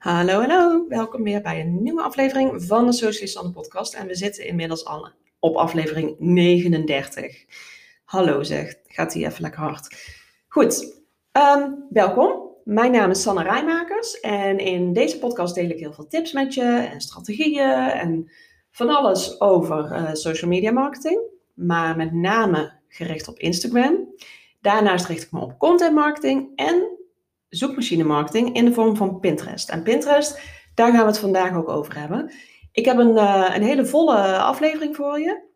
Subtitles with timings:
[0.00, 0.88] Hallo, hallo.
[0.88, 3.94] Welkom weer bij een nieuwe aflevering van de Socialist podcast.
[3.94, 7.44] En we zitten inmiddels al op aflevering 39.
[8.04, 9.96] Hallo zeg, gaat die even lekker hard.
[10.48, 11.02] Goed,
[11.32, 12.32] um, welkom.
[12.64, 16.54] Mijn naam is Sanne Rijmakers en in deze podcast deel ik heel veel tips met
[16.54, 18.30] je en strategieën en
[18.70, 21.20] van alles over uh, social media marketing.
[21.54, 24.14] Maar met name gericht op Instagram.
[24.60, 26.99] Daarnaast richt ik me op content marketing en
[27.50, 29.70] zoekmachine marketing in de vorm van Pinterest.
[29.70, 30.40] En Pinterest,
[30.74, 32.32] daar gaan we het vandaag ook over hebben.
[32.72, 35.48] Ik heb een, uh, een hele volle aflevering voor je.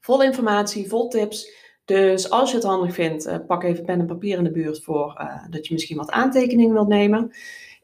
[0.00, 1.52] Vol informatie, vol tips.
[1.84, 4.84] Dus als je het handig vindt, uh, pak even pen en papier in de buurt
[4.84, 7.30] voor uh, dat je misschien wat aantekeningen wilt nemen.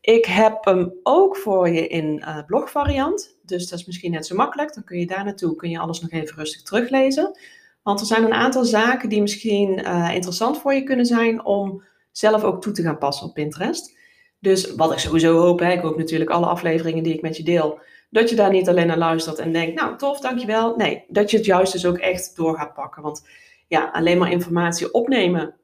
[0.00, 3.36] Ik heb hem ook voor je in blogvariant.
[3.42, 4.74] Dus dat is misschien net zo makkelijk.
[4.74, 7.38] Dan kun je daar naartoe, kun je alles nog even rustig teruglezen.
[7.82, 9.76] Want er zijn een aantal zaken die misschien
[10.12, 11.82] interessant voor je kunnen zijn om
[12.16, 13.96] zelf ook toe te gaan passen op Pinterest.
[14.38, 17.42] Dus wat ik sowieso hoop, hè, ik hoop natuurlijk alle afleveringen die ik met je
[17.42, 17.78] deel,
[18.10, 20.76] dat je daar niet alleen naar luistert en denkt, nou tof, dankjewel.
[20.76, 23.02] Nee, dat je het juist dus ook echt door gaat pakken.
[23.02, 23.26] Want
[23.68, 25.54] ja, alleen maar informatie opnemen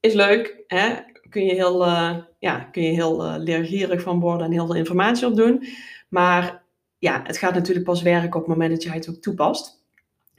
[0.00, 0.64] is leuk.
[0.66, 0.94] Hè?
[1.28, 4.74] Kun je heel, uh, ja, kun je heel uh, leergierig van worden en heel veel
[4.74, 5.66] informatie opdoen.
[6.08, 6.62] Maar
[6.98, 9.82] ja, het gaat natuurlijk pas werken op het moment dat jij het ook toepast.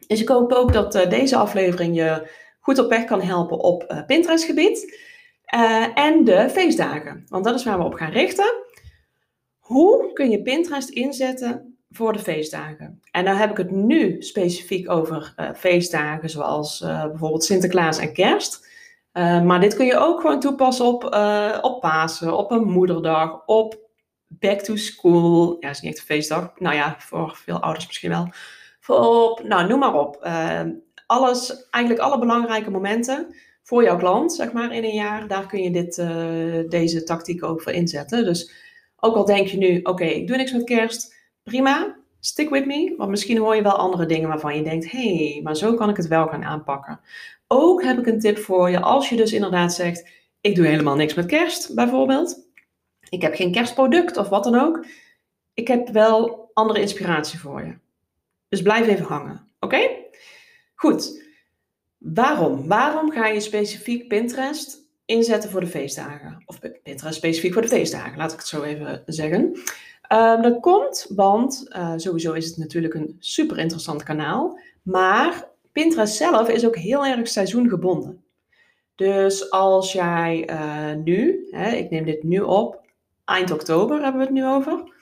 [0.07, 2.29] Dus ik hoop ook dat uh, deze aflevering je
[2.59, 5.07] goed op weg kan helpen op Pinterest gebied.
[5.55, 8.53] Uh, en de feestdagen, want dat is waar we op gaan richten.
[9.59, 13.01] Hoe kun je Pinterest inzetten voor de feestdagen?
[13.11, 18.13] En dan heb ik het nu specifiek over uh, feestdagen zoals uh, bijvoorbeeld Sinterklaas en
[18.13, 18.67] Kerst.
[19.13, 21.03] maar dit kun je ook gewoon toepassen op,
[21.61, 23.79] op Pasen, op een moederdag, op
[24.27, 25.57] back to school.
[25.59, 26.51] Ja, is niet echt een feestdag.
[26.59, 28.29] Nou ja, voor veel ouders misschien wel.
[28.79, 30.27] Voor op, nou, noem maar op.
[31.05, 33.35] alles, eigenlijk alle belangrijke momenten
[33.69, 37.43] voor jouw klant, zeg maar, in een jaar, daar kun je dit, uh, deze tactiek
[37.43, 38.25] ook voor inzetten.
[38.25, 38.51] Dus
[38.99, 42.93] ook al denk je nu, oké, ik doe niks met kerst, prima, stick with me.
[42.97, 45.89] Want misschien hoor je wel andere dingen waarvan je denkt, hé, hey, maar zo kan
[45.89, 46.99] ik het wel gaan aanpakken.
[47.47, 50.09] Ook heb ik een tip voor je, als je dus inderdaad zegt,
[50.41, 52.47] ik doe helemaal niks met kerst, bijvoorbeeld.
[53.09, 54.85] Ik heb geen kerstproduct of wat dan ook.
[55.53, 57.73] Ik heb wel andere inspiratie voor je.
[58.47, 59.89] Dus blijf even hangen, oké?
[60.75, 61.27] Goed.
[61.99, 62.67] Waarom?
[62.67, 66.43] Waarom ga je specifiek Pinterest inzetten voor de feestdagen?
[66.45, 69.39] Of Pinterest specifiek voor de feestdagen, laat ik het zo even zeggen.
[70.13, 74.59] Um, dat komt, want uh, sowieso is het natuurlijk een super interessant kanaal.
[74.81, 78.23] Maar Pinterest zelf is ook heel erg seizoengebonden.
[78.95, 82.81] Dus als jij uh, nu, hè, ik neem dit nu op,
[83.25, 84.93] eind oktober hebben we het nu over.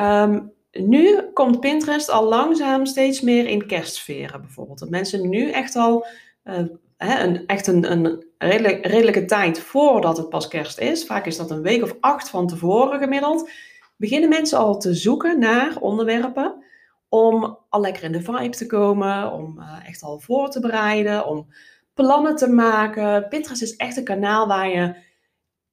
[0.00, 4.78] Um, nu komt Pinterest al langzaam steeds meer in kerstsferen bijvoorbeeld.
[4.78, 6.06] Dat mensen nu echt al
[6.42, 11.50] een, echt een, een redelijk, redelijke tijd voordat het pas kerst is, vaak is dat
[11.50, 13.50] een week of acht van tevoren gemiddeld,
[13.96, 16.64] beginnen mensen al te zoeken naar onderwerpen
[17.08, 21.26] om al lekker in de vibe te komen, om uh, echt al voor te bereiden,
[21.26, 21.46] om
[21.94, 23.28] plannen te maken.
[23.28, 24.94] Pinterest is echt een kanaal waar je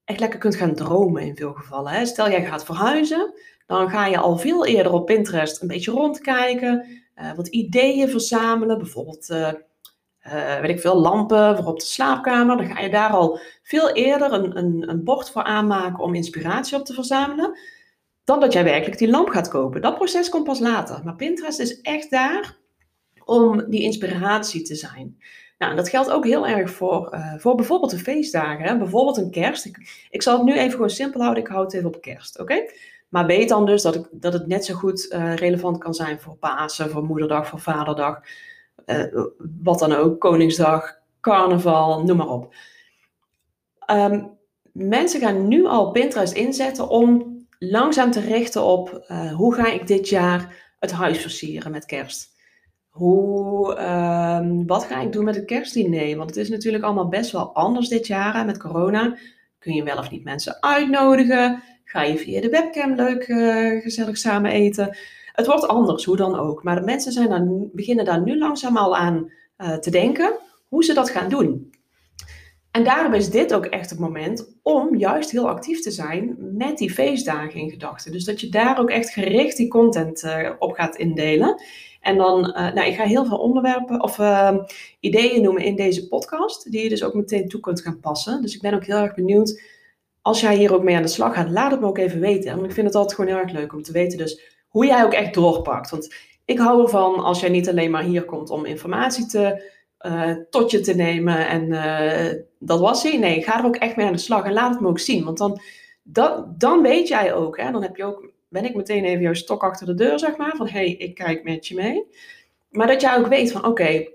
[0.03, 1.91] echt lekker kunt gaan dromen in veel gevallen.
[1.91, 2.05] Hè?
[2.05, 3.33] Stel jij gaat verhuizen,
[3.65, 6.85] dan ga je al veel eerder op Pinterest een beetje rondkijken,
[7.15, 9.29] uh, wat ideeën verzamelen, bijvoorbeeld
[10.33, 12.57] uh, weet ik veel, lampen voor op de slaapkamer.
[12.57, 16.77] Dan ga je daar al veel eerder een, een, een bord voor aanmaken om inspiratie
[16.77, 17.59] op te verzamelen.
[18.23, 19.81] Dan dat jij werkelijk die lamp gaat kopen.
[19.81, 21.01] Dat proces komt pas later.
[21.03, 22.57] Maar Pinterest is echt daar
[23.25, 25.17] om die inspiratie te zijn.
[25.57, 28.65] Nou, dat geldt ook heel erg voor, uh, voor bijvoorbeeld de feestdagen.
[28.65, 28.77] Hè?
[28.77, 29.65] Bijvoorbeeld een kerst.
[30.09, 31.43] Ik, zal het nu even gewoon simpel houden.
[31.43, 32.55] Ik hou het even op kerst, oké?
[33.09, 36.19] Maar weet dan dus dat, ik, dat het net zo goed uh, relevant kan zijn
[36.19, 38.21] voor Pasen, voor Moederdag, voor Vaderdag
[38.85, 39.25] uh,
[39.61, 42.53] wat dan ook, Koningsdag, carnaval, noem maar op.
[43.91, 44.37] Um,
[44.71, 49.87] mensen gaan nu al Pinterest inzetten om langzaam te richten op uh, hoe ga ik
[49.87, 52.35] dit jaar het huis versieren met kerst.
[52.89, 56.17] Hoe, um, wat ga ik doen met het kerstdiner?
[56.17, 59.17] Want het is natuurlijk allemaal best wel anders dit jaar met corona.
[59.59, 61.63] Kun je wel of niet mensen uitnodigen?
[61.83, 64.97] Ga je via de webcam leuk uh, gezellig samen eten?
[65.37, 66.63] Het wordt anders, hoe dan ook.
[66.63, 70.93] Maar de mensen zijn beginnen daar nu langzaam al aan uh, te denken hoe ze
[70.93, 71.73] dat gaan doen.
[72.71, 76.77] En daarom is dit ook echt het moment om juist heel actief te zijn met
[76.77, 78.11] die feestdagen in gedachten.
[78.11, 81.61] Dus dat je daar ook echt gericht die content uh, op gaat indelen.
[82.01, 84.19] En dan, uh, nou, ik ga heel veel onderwerpen of
[84.99, 88.41] ideeën noemen in deze podcast, die je dus ook meteen toe kunt gaan passen.
[88.41, 89.61] Dus ik ben ook heel erg benieuwd,
[90.21, 92.55] als jij hier ook mee aan de slag gaat, laat het me ook even weten.
[92.55, 95.03] Want ik vind het altijd gewoon heel erg leuk om te weten, dus hoe jij
[95.03, 95.89] ook echt doorpakt.
[95.89, 96.15] Want
[96.45, 99.71] ik hou ervan als jij niet alleen maar hier komt om informatie te,
[100.01, 103.17] uh, tot je te nemen en uh, dat was hij.
[103.17, 105.23] Nee, ga er ook echt mee aan de slag en laat het me ook zien.
[105.23, 109.21] Want dan, dan weet jij ook, hè, dan heb je ook, ben ik meteen even
[109.21, 112.03] jouw stok achter de deur, zeg maar, van hé, hey, ik kijk met je mee.
[112.69, 114.07] Maar dat jij ook weet van oké,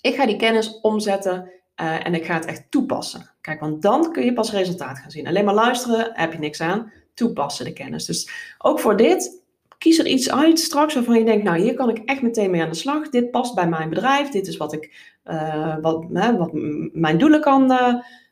[0.00, 1.50] ik ga die kennis omzetten
[1.80, 3.30] uh, en ik ga het echt toepassen.
[3.40, 5.26] Kijk, want dan kun je pas resultaat gaan zien.
[5.26, 6.92] Alleen maar luisteren heb je niks aan.
[7.14, 8.04] Toepassen de kennis.
[8.04, 9.43] Dus ook voor dit,
[9.84, 12.62] kies er iets uit straks waarvan je denkt, nou hier kan ik echt meteen mee
[12.62, 13.08] aan de slag.
[13.08, 14.28] Dit past bij mijn bedrijf.
[14.28, 16.50] Dit is wat ik, uh, wat, hè, wat
[16.92, 17.72] mijn doelen kan,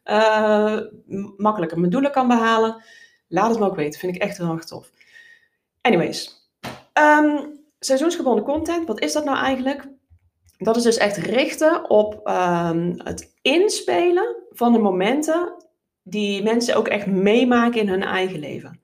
[0.05, 0.81] uh,
[1.37, 2.83] makkelijker mijn doelen kan behalen.
[3.29, 4.01] Laat het me ook weten.
[4.01, 4.91] Vind ik echt heel erg tof.
[5.81, 6.49] Anyways.
[7.01, 9.89] Um, seizoensgebonden content, wat is dat nou eigenlijk?
[10.59, 15.55] Dat is dus echt richten op um, het inspelen van de momenten
[16.03, 18.82] die mensen ook echt meemaken in hun eigen leven.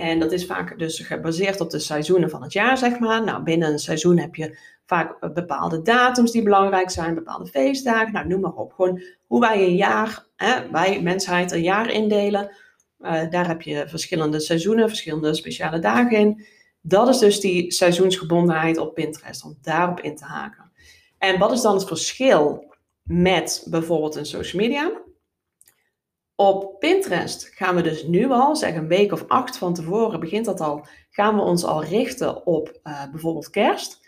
[0.00, 3.24] En dat is vaak dus gebaseerd op de seizoenen van het jaar, zeg maar.
[3.24, 8.26] Nou, binnen een seizoen heb je vaak bepaalde datums die belangrijk zijn, bepaalde feestdagen, nou,
[8.26, 8.72] noem maar op.
[8.72, 12.50] Gewoon hoe wij een jaar, hè, wij mensheid een jaar indelen.
[13.00, 16.46] Uh, daar heb je verschillende seizoenen, verschillende speciale dagen in.
[16.80, 20.72] Dat is dus die seizoensgebondenheid op Pinterest, om daarop in te haken.
[21.18, 24.92] En wat is dan het verschil met bijvoorbeeld een social media?
[26.40, 30.44] Op Pinterest gaan we dus nu al, zeg een week of acht van tevoren begint
[30.44, 34.06] dat al, gaan we ons al richten op uh, bijvoorbeeld kerst.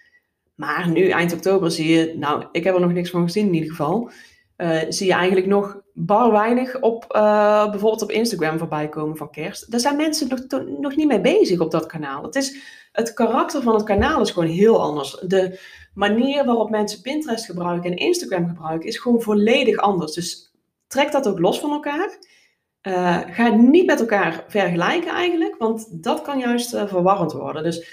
[0.55, 3.55] Maar nu, eind oktober, zie je, nou, ik heb er nog niks van gezien in
[3.55, 4.11] ieder geval,
[4.56, 9.31] uh, zie je eigenlijk nog bar weinig op uh, bijvoorbeeld op Instagram voorbij komen van
[9.31, 9.70] kerst.
[9.70, 12.23] Daar zijn mensen nog, nog niet mee bezig op dat kanaal.
[12.23, 12.56] Het, is,
[12.93, 15.25] het karakter van het kanaal is gewoon heel anders.
[15.26, 15.61] De
[15.94, 20.12] manier waarop mensen Pinterest gebruiken en Instagram gebruiken is gewoon volledig anders.
[20.12, 20.52] Dus
[20.93, 22.19] trek dat ook los van elkaar.
[22.83, 27.62] Uh, ga het niet met elkaar vergelijken eigenlijk, want dat kan juist uh, verwarrend worden.
[27.62, 27.87] Dus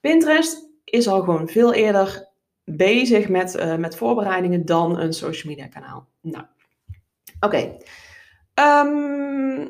[0.00, 2.28] Pinterest is al gewoon veel eerder
[2.64, 6.08] bezig met, uh, met voorbereidingen dan een social media kanaal.
[6.20, 6.44] Nou,
[7.40, 7.76] oké.
[8.54, 9.68] Ehm,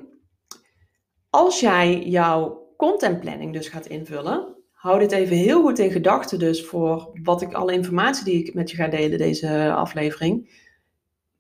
[1.31, 6.39] als jij jouw content planning dus gaat invullen, hou dit even heel goed in gedachten
[6.39, 10.51] dus voor wat ik alle informatie die ik met je ga delen deze aflevering.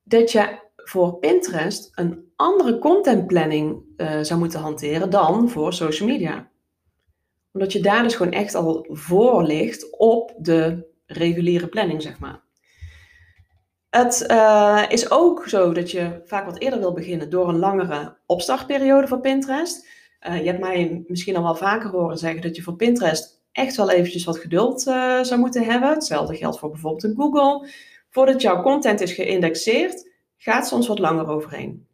[0.02, 0.58] Dat je
[0.90, 6.50] voor Pinterest een andere content planning uh, zou moeten hanteren dan voor social media.
[7.52, 12.40] Omdat je daar dus gewoon echt al voor ligt op de reguliere planning, zeg maar.
[13.90, 18.16] Het uh, is ook zo dat je vaak wat eerder wil beginnen door een langere
[18.26, 19.88] opstartperiode voor Pinterest.
[20.28, 23.76] Uh, je hebt mij misschien al wel vaker horen zeggen dat je voor Pinterest echt
[23.76, 24.80] wel eventjes wat geduld
[25.22, 25.88] zou moeten hebben.
[25.88, 27.68] Hetzelfde geldt voor bijvoorbeeld een Google.
[28.08, 30.09] Voordat jouw content is geïndexeerd,
[30.42, 31.86] gaat soms wat langer overheen.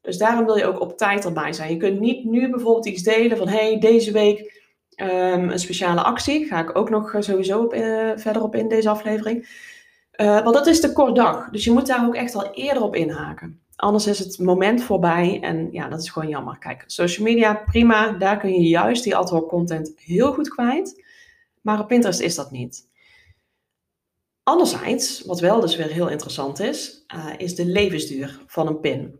[0.00, 1.70] Dus daarom wil je ook op tijd erbij zijn.
[1.70, 4.62] Je kunt niet nu bijvoorbeeld iets delen van hey, deze week
[4.96, 6.46] um, een speciale actie.
[6.46, 9.64] Ga ik ook nog sowieso op, uh, verder op in deze aflevering.
[10.20, 11.48] Uh, want dat is de kort dag.
[11.50, 13.60] Dus je moet daar ook echt al eerder op inhaken.
[13.76, 16.58] Anders is het moment voorbij en ja, dat is gewoon jammer.
[16.58, 18.10] Kijk, social media, prima.
[18.10, 21.04] Daar kun je juist die ad hoc content heel goed kwijt.
[21.60, 22.88] Maar op Pinterest is dat niet.
[24.48, 29.18] Anderzijds, wat wel dus weer heel interessant is, uh, is de levensduur van een pin.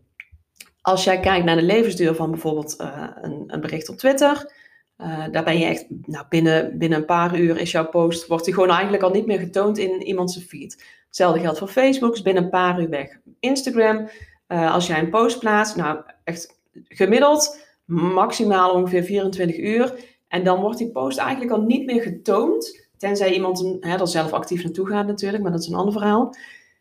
[0.80, 4.52] Als jij kijkt naar de levensduur van bijvoorbeeld uh, een, een, bericht op Twitter,
[4.98, 8.44] uh, daar ben je echt, nou binnen, binnen een paar uur is jouw post, wordt
[8.44, 10.84] die gewoon eigenlijk al niet meer getoond in iemands feed.
[11.06, 13.18] Hetzelfde geldt voor Facebook, is binnen een paar uur weg.
[13.40, 14.08] Instagram,
[14.46, 19.94] als jij een post plaatst, nou echt gemiddeld maximaal ongeveer 24 uur.
[20.28, 22.85] En dan wordt die post eigenlijk al niet meer getoond.
[22.98, 26.34] Tenzij iemand hè, er zelf actief naartoe gaat natuurlijk, maar dat is een ander verhaal.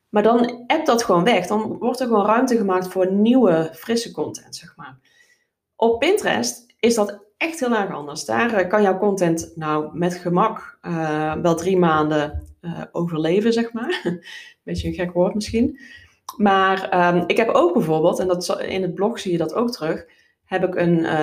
[0.10, 1.48] Maar dan appt dat gewoon weg.
[1.48, 4.98] Dan wordt er gewoon ruimte gemaakt voor nieuwe, frisse content, zeg maar.
[5.76, 8.26] Op Pinterest is dat echt heel erg anders.
[8.26, 13.74] Daar uh, kan jouw content nou met gemak uh, wel drie maanden uh, overleven, zeg
[13.74, 14.02] maar.
[14.64, 15.80] Beetje een gek woord misschien.
[16.38, 19.72] Maar um, ik heb ook bijvoorbeeld, en dat, in het blog zie je dat ook
[19.72, 20.06] terug,
[20.46, 21.14] heb ik een,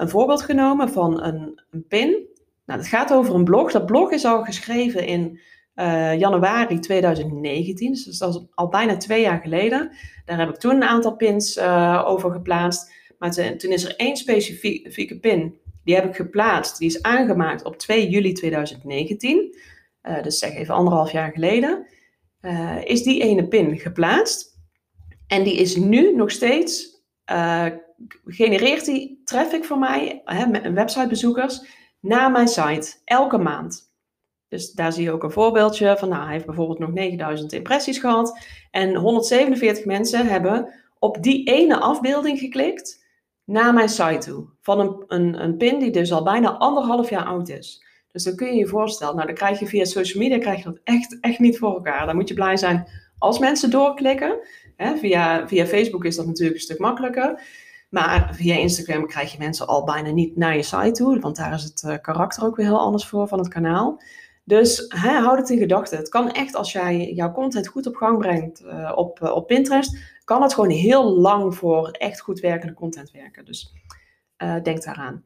[0.00, 2.32] een voorbeeld genomen van een, een pin.
[2.66, 3.72] Nou, het gaat over een blog.
[3.72, 5.40] Dat blog is al geschreven in
[5.74, 9.90] uh, januari 2019, dus dat is al bijna twee jaar geleden.
[10.24, 12.92] Daar heb ik toen een aantal pins uh, over geplaatst.
[13.18, 16.78] Maar toen is er één specifieke pin, die heb ik geplaatst.
[16.78, 19.56] Die is aangemaakt op 2 juli 2019,
[20.22, 21.86] dus zeg even anderhalf jaar geleden.
[22.84, 24.58] is die ene pin geplaatst.
[25.26, 27.02] En die is nu nog steeds,
[28.24, 31.66] genereert die traffic voor mij, hè, websitebezoekers,
[32.04, 33.92] naar mijn site, elke maand.
[34.48, 37.98] Dus daar zie je ook een voorbeeldje van, nou, hij heeft bijvoorbeeld nog 9000 impressies
[37.98, 38.38] gehad.
[38.70, 43.04] En 147 mensen hebben op die ene afbeelding geklikt
[43.44, 44.48] naar mijn site toe.
[44.60, 47.84] Van een, een, een pin die dus al bijna anderhalf jaar oud is.
[48.12, 50.64] Dus dan kun je je voorstellen, nou dan krijg je via social media krijg je
[50.64, 52.06] dat echt, echt niet voor elkaar.
[52.06, 54.38] Dan moet je blij zijn als mensen doorklikken.
[54.76, 57.42] Hè, via, via Facebook is dat natuurlijk een stuk makkelijker.
[57.94, 61.52] Maar via Instagram krijg je mensen al bijna niet naar je site toe, want daar
[61.52, 64.02] is het uh, karakter ook weer heel anders voor van het kanaal.
[64.44, 65.98] Dus hè, houd het in gedachten.
[65.98, 69.46] Het kan echt, als jij jouw content goed op gang brengt uh, op, uh, op
[69.46, 73.44] Pinterest, kan het gewoon heel lang voor echt goed werkende content werken.
[73.44, 73.72] Dus
[74.62, 75.24] denk daaraan.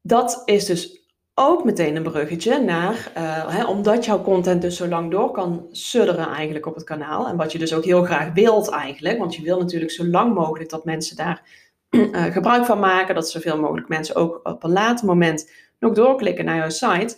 [0.00, 0.99] Dat is dus
[1.40, 5.66] ook meteen een bruggetje naar, uh, hè, omdat jouw content dus zo lang door kan
[5.70, 7.28] sudderen eigenlijk op het kanaal.
[7.28, 10.34] En wat je dus ook heel graag wilt eigenlijk, want je wil natuurlijk zo lang
[10.34, 11.42] mogelijk dat mensen daar
[11.90, 16.44] uh, gebruik van maken, dat zoveel mogelijk mensen ook op een later moment nog doorklikken
[16.44, 17.16] naar jouw site.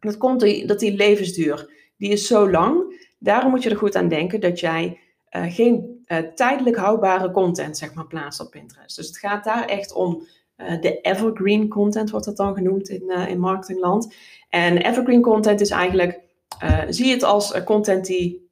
[0.00, 3.04] Dat komt die, dat die levensduur, die is zo lang.
[3.18, 5.00] Daarom moet je er goed aan denken dat jij
[5.30, 8.96] uh, geen tijdelijk houdbare content zeg maar plaatst op Pinterest.
[8.96, 10.26] Dus het gaat daar echt om
[10.56, 14.14] uh, de evergreen content wordt dat dan genoemd in, uh, in marketingland.
[14.48, 16.20] En evergreen content is eigenlijk,
[16.64, 18.44] uh, zie het als content die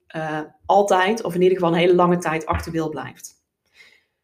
[0.67, 3.33] altijd, of in ieder geval een hele lange tijd actueel blijft.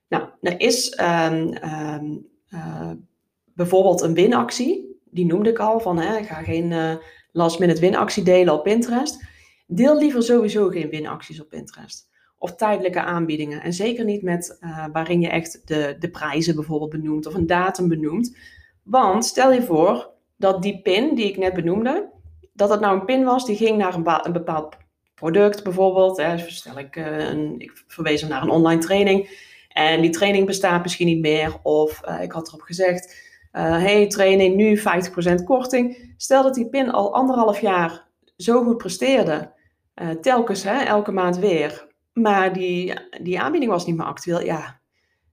[0.08, 3.08] Nou, er is um, um,
[3.54, 6.98] bijvoorbeeld een winactie, die noemde ik al, van hè, ga geen
[7.32, 9.24] last minute winactie delen op Pinterest.
[9.66, 12.10] Deel liever sowieso geen winacties op Pinterest
[12.40, 13.62] of tijdelijke aanbiedingen.
[13.62, 17.46] En zeker niet met uh, waarin je echt de, de prijzen bijvoorbeeld benoemt of een
[17.46, 18.36] datum benoemt.
[18.82, 22.10] Want stel je voor dat die pin die ik net benoemde,
[22.52, 24.76] dat het nou een pin was die ging naar een, bepaald
[25.14, 26.16] product bijvoorbeeld.
[26.16, 29.48] Hè, stel ik, uh, een, ik verwees hem naar een online training.
[29.68, 31.58] En die training bestaat misschien niet meer.
[31.62, 36.14] Of uh, ik had erop gezegd, hey training, nu 50% korting.
[36.16, 38.06] Stel dat die pin al anderhalf jaar
[38.36, 39.52] zo goed presteerde.
[40.20, 44.42] telkens, hè, elke maand weer maar die, die aanbieding was niet meer actueel.
[44.42, 44.80] Ja,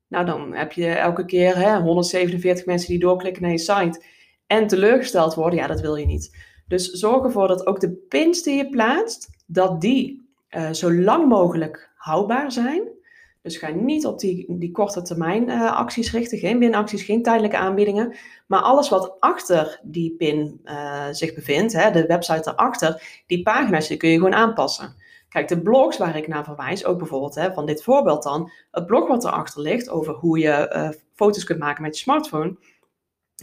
[0.08, 4.04] nou dan heb je elke keer hè, 147 mensen die doorklikken naar je site
[4.48, 5.60] en teleurgesteld worden.
[5.60, 6.38] Ja, dat wil je niet.
[6.68, 11.28] Dus zorg ervoor dat ook de pins die je plaatst, dat die uh, zo lang
[11.28, 12.96] mogelijk houdbaar zijn.
[13.42, 17.58] Dus ga niet op die, die korte termijn uh, acties richten, geen winacties, geen tijdelijke
[17.58, 18.16] aanbiedingen.
[18.48, 23.88] Maar alles wat achter die pin uh, zich bevindt, hè, de website erachter, die pagina's,
[23.88, 24.96] die kun je gewoon aanpassen.
[25.38, 28.86] Kijk, de blogs waar ik naar verwijs, ook bijvoorbeeld hè, van dit voorbeeld dan, het
[28.86, 32.58] blog wat erachter ligt over hoe je uh, foto's kunt maken met je smartphone,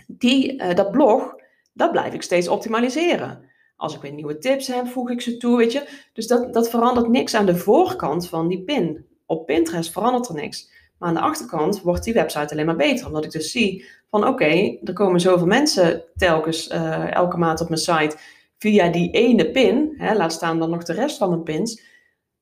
[0.06, 1.34] die, uh, dat blog,
[1.72, 3.50] dat blijf ik steeds optimaliseren.
[3.76, 5.88] Als ik weer nieuwe tips heb, voeg ik ze toe, weet je.
[6.12, 9.06] Dus dat, dat verandert niks aan de voorkant van die pin.
[9.26, 10.70] Op Pinterest verandert er niks.
[10.98, 13.06] Maar aan de achterkant wordt die website alleen maar beter.
[13.06, 17.68] Omdat ik dus zie van oké, er komen zoveel mensen telkens uh, elke maand op
[17.68, 18.16] mijn site
[18.58, 21.82] via die ene pin, hè, laat staan dan nog de rest van mijn pins,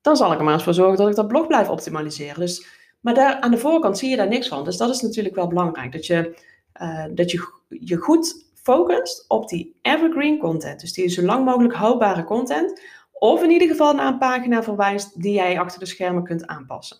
[0.01, 2.39] dan zal ik er maar eens voor zorgen dat ik dat blog blijf optimaliseren.
[2.39, 2.65] Dus,
[2.99, 4.63] maar daar, aan de voorkant zie je daar niks van.
[4.63, 6.35] Dus dat is natuurlijk wel belangrijk, dat je
[6.81, 10.79] uh, dat je, je goed focust op die evergreen content.
[10.79, 12.81] Dus die zo lang mogelijk houdbare content.
[13.11, 16.97] Of in ieder geval naar een pagina verwijst die jij achter de schermen kunt aanpassen.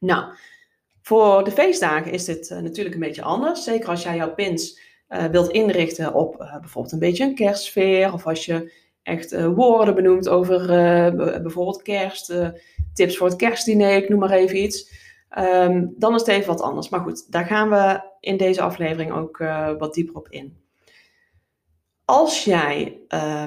[0.00, 0.32] Nou,
[1.02, 3.64] voor de feestdagen is dit uh, natuurlijk een beetje anders.
[3.64, 8.12] Zeker als jij jouw pins uh, wilt inrichten op uh, bijvoorbeeld een beetje een kerstsfeer.
[8.12, 8.72] Of als je
[9.02, 10.66] echt uh, woorden benoemt over
[11.42, 12.34] bijvoorbeeld kerst,
[12.94, 15.06] tips voor het kerstdiner, ik noem maar even iets.
[15.38, 16.88] Um, dan is het even wat anders.
[16.88, 19.38] Maar goed, daar gaan we in deze aflevering ook
[19.78, 20.56] wat dieper op in.
[22.04, 22.98] Als jij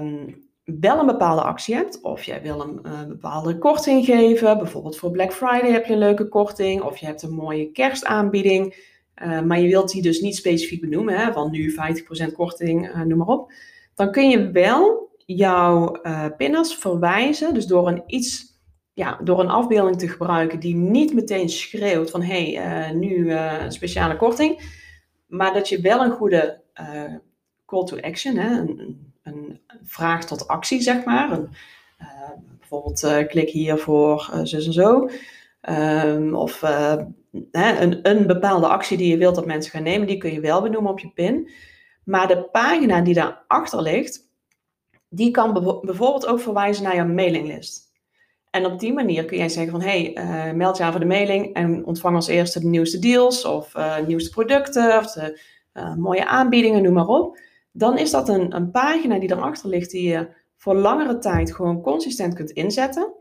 [0.01, 4.97] um, wel een bepaalde actie hebt, of jij wil een, een bepaalde korting geven, bijvoorbeeld
[4.97, 8.89] voor Black Friday heb je een leuke korting, of je hebt een mooie kerstaanbieding,
[9.23, 11.75] uh, maar je wilt die dus niet specifiek benoemen, hè, van nu
[12.29, 13.51] 50% korting, uh, noem maar op.
[13.95, 18.59] Dan kun je wel jouw uh, verwijzen, dus door een iets,
[18.93, 23.71] ja, door een afbeelding te gebruiken die niet meteen schreeuwt van hé, hey, nu een
[23.71, 24.79] speciale korting.
[25.27, 26.61] Maar dat je wel een goede
[27.65, 31.31] call to action, hè, een, een, vraag tot actie, zeg maar.
[31.31, 31.49] Een,
[32.59, 35.09] bijvoorbeeld klik hier voor zus en zo.
[35.69, 36.61] Um, of
[37.51, 40.39] hè, een, een bepaalde actie die je wilt dat mensen gaan nemen, die kun je
[40.39, 41.49] wel benoemen op je pin.
[42.03, 44.29] Maar de pagina die daarachter ligt,
[45.09, 47.89] die kan bijvoorbeeld ook verwijzen naar je mailinglist.
[48.49, 51.05] En op die manier kun jij zeggen van, hey, uh, meld je aan voor de
[51.05, 55.39] mailing en ontvang als eerste de nieuwste deals of uh, nieuwste producten of de
[55.97, 57.37] mooie aanbiedingen, noem maar op.
[57.71, 60.27] Dan is dat een, een pagina die erachter ligt die je
[60.57, 63.13] voor langere tijd gewoon consistent kunt inzetten.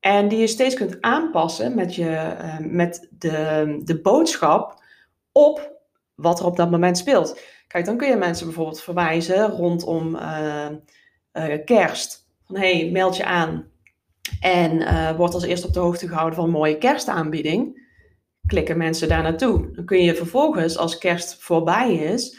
[0.00, 4.82] En die je steeds kunt aanpassen met, je, uh, met de, de boodschap
[5.32, 5.72] op
[6.14, 7.40] wat er op dat moment speelt.
[7.66, 10.66] Kijk, dan kun je mensen bijvoorbeeld verwijzen rondom uh,
[11.32, 12.28] uh, kerst.
[12.44, 13.68] Van hey, meld je aan
[14.40, 17.88] en word als eerste op de hoogte gehouden van een mooie kerstaanbieding.
[18.46, 19.70] Klikken mensen daar naartoe.
[19.72, 22.38] Dan kun je vervolgens, als kerst voorbij is,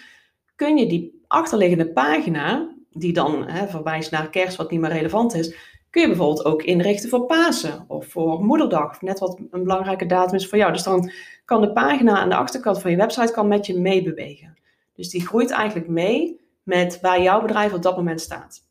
[0.55, 5.33] kun je die achterliggende pagina, die dan hè, verwijst naar kerst wat niet meer relevant
[5.33, 5.55] is,
[5.91, 9.01] kun je bijvoorbeeld ook inrichten voor Pasen of voor Moederdag.
[9.01, 10.71] Net wat een belangrijke datum is voor jou.
[10.71, 11.11] Dus dan
[11.45, 14.57] kan de pagina aan de achterkant van je website kan met je meebewegen.
[14.93, 18.69] Dus die groeit eigenlijk mee met waar jouw bedrijf op dat moment staat.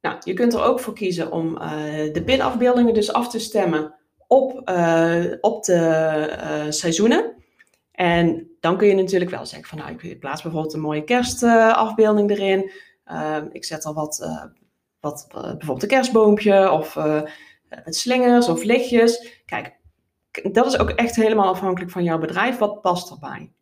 [0.00, 1.62] Nou, je kunt er ook voor kiezen om uh,
[2.12, 3.94] de pinafbeeldingen dus af te stemmen
[4.26, 5.74] op, uh, op de
[6.40, 7.34] uh, seizoenen.
[7.92, 12.30] En dan kun je natuurlijk wel zeggen van nou, ik plaats bijvoorbeeld een mooie kerstafbeelding
[12.30, 12.70] erin.
[13.04, 14.28] Ehm, ik zet al wat,
[15.00, 16.98] wat bijvoorbeeld een kerstboompje of
[17.84, 19.42] met slingers of lichtjes.
[19.46, 19.78] Kijk,
[20.52, 22.58] dat is ook echt helemaal afhankelijk van jouw bedrijf.
[22.58, 23.52] Wat past erbij?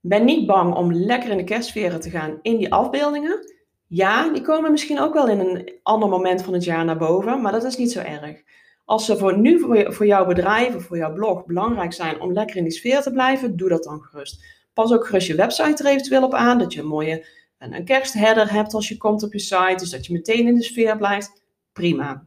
[0.00, 3.54] Ben niet bang om lekker in de kerstsferen te gaan in die afbeeldingen.
[3.86, 7.40] Ja, die komen misschien ook wel in een ander moment van het jaar naar boven,
[7.40, 8.42] maar dat is niet zo erg.
[8.84, 12.56] Als ze voor nu voor jouw bedrijf of voor jouw blog belangrijk zijn om lekker
[12.56, 14.44] in die sfeer te blijven, doe dat dan gerust.
[14.74, 17.26] Pas ook gerust je website er eventueel op aan, dat je een mooie
[17.58, 20.62] een, kerstheader hebt als je komt op je site, dus dat je meteen in de
[20.62, 21.42] sfeer blijft.
[21.72, 22.26] Prima.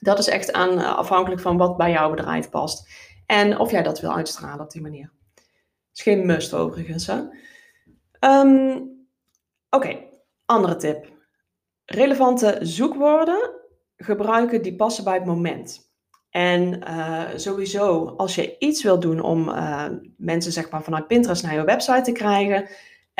[0.00, 2.88] Dat is echt aan, eh, afhankelijk van wat bij jouw bedrijf past.
[3.26, 5.12] En of jij dat wil uitstralen op die manier.
[5.94, 7.06] Is geen must overigens.
[7.06, 7.20] Hè?
[8.20, 8.98] Um,
[9.70, 10.04] Oké,
[10.46, 11.12] andere tip.
[11.84, 13.50] Relevante zoekwoorden
[13.96, 15.90] gebruiken die passen bij het moment.
[16.30, 19.86] En uh, sowieso, als je iets wil doen om uh,
[20.16, 22.68] mensen zeg maar, vanuit Pinterest naar je website te krijgen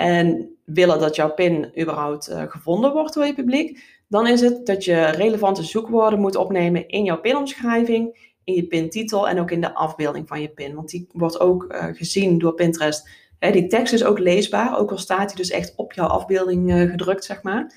[0.01, 4.67] en willen dat jouw pin überhaupt uh, gevonden wordt door je publiek, dan is het
[4.67, 9.61] dat je relevante zoekwoorden moet opnemen in jouw pinomschrijving, in je pintitel en ook in
[9.61, 10.75] de afbeelding van je pin.
[10.75, 13.09] Want die wordt ook uh, gezien door Pinterest.
[13.39, 16.91] Die tekst is ook leesbaar, ook al staat die dus echt op jouw afbeelding uh,
[16.91, 17.75] gedrukt, zeg maar.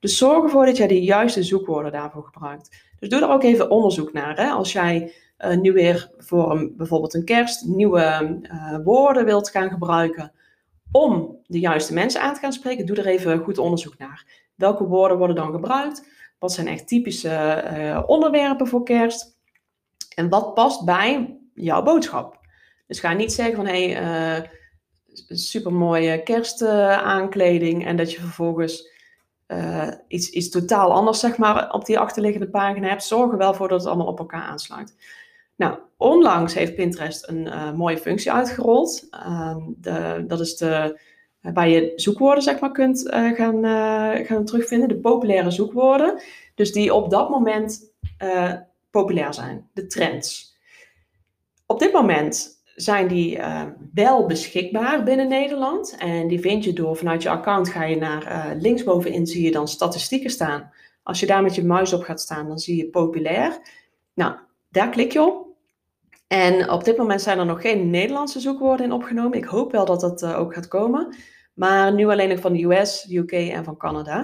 [0.00, 2.76] Dus zorg ervoor dat jij de juiste zoekwoorden daarvoor gebruikt.
[2.98, 4.36] Dus doe er ook even onderzoek naar.
[4.36, 4.48] Hè?
[4.50, 5.12] Als jij
[5.60, 8.40] nu weer voor bijvoorbeeld een kerst nieuwe
[8.84, 10.32] woorden wilt gaan gebruiken
[10.92, 14.26] om de juiste mensen aan te gaan spreken, doe er even goed onderzoek naar.
[14.54, 16.06] Welke woorden worden dan gebruikt?
[16.38, 19.38] Wat zijn echt typische uh, onderwerpen voor kerst?
[20.14, 22.40] En wat past bij jouw boodschap?
[22.86, 24.48] Dus ga niet zeggen van hé, hey, uh,
[25.28, 28.90] supermooie kerstaankleding en dat je vervolgens
[29.48, 33.04] uh, iets, iets totaal anders zeg maar, op die achterliggende pagina hebt.
[33.04, 34.96] Zorg er wel voor dat het allemaal op elkaar aansluit.
[35.56, 39.08] Nou, onlangs heeft Pinterest een uh, mooie functie uitgerold.
[39.12, 41.00] Uh, de, dat is de
[41.42, 43.64] waar je zoekwoorden zeg maar, kunt uh, gaan,
[44.26, 46.22] gaan terugvinden, de populaire zoekwoorden.
[46.54, 47.92] Dus die op dat moment
[48.90, 50.56] populair zijn, de trends.
[51.66, 53.38] Op dit moment zijn die
[53.94, 55.96] wel beschikbaar binnen Nederland.
[55.98, 59.68] En die vind je door vanuit je account ga je naar linksbovenin zie je dan
[59.68, 60.70] statistieken staan.
[61.02, 63.58] Als je daar met je muis op gaat staan, dan zie je populair.
[64.14, 64.34] Nou,
[64.70, 65.41] daar klik je op.
[66.32, 69.38] En op dit moment zijn er nog geen Nederlandse zoekwoorden in opgenomen.
[69.38, 71.16] Ik hoop wel dat dat uh, ook gaat komen.
[71.54, 74.16] Maar nu alleen nog van de US, UK en van Canada.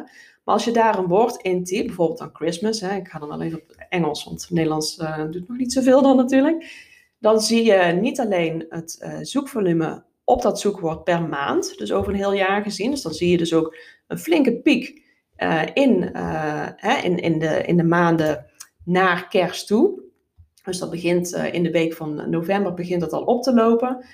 [0.44, 3.29] Maar als je daar een woord in typt, bijvoorbeeld dan Christmas, hè, ik ga dan
[3.29, 6.87] wel even op Engels, want Nederlands uh, doet nog niet zoveel dan natuurlijk.
[7.18, 12.12] Dan zie je niet alleen het uh, zoekvolume op dat zoekwoord per maand, dus over
[12.12, 12.90] een heel jaar gezien.
[12.90, 15.03] Dus dan zie je dus ook een flinke piek
[15.75, 16.11] in,
[16.77, 18.47] hè, in, in, de, in de maanden
[18.85, 20.07] naar kerst toe.
[20.68, 24.04] Dus dat begint in de week van november begint dat al op te lopen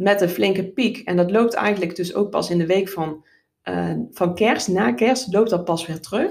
[0.00, 0.98] met een flinke piek.
[0.98, 3.24] En dat loopt eigenlijk dus ook pas in de week van,
[3.64, 4.68] uh, van kerst.
[4.68, 6.30] Na kerst loopt dat pas weer terug.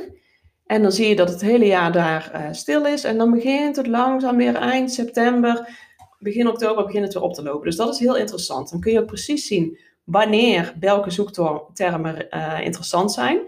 [0.65, 3.03] En dan zie je dat het hele jaar daar uh, stil is.
[3.03, 5.77] En dan begint het langzaam weer eind september,
[6.19, 7.65] begin oktober begint het weer op te lopen.
[7.65, 8.69] Dus dat is heel interessant.
[8.69, 12.29] Dan kun je ook precies zien wanneer welke zoektermen
[12.63, 13.39] interessant zijn.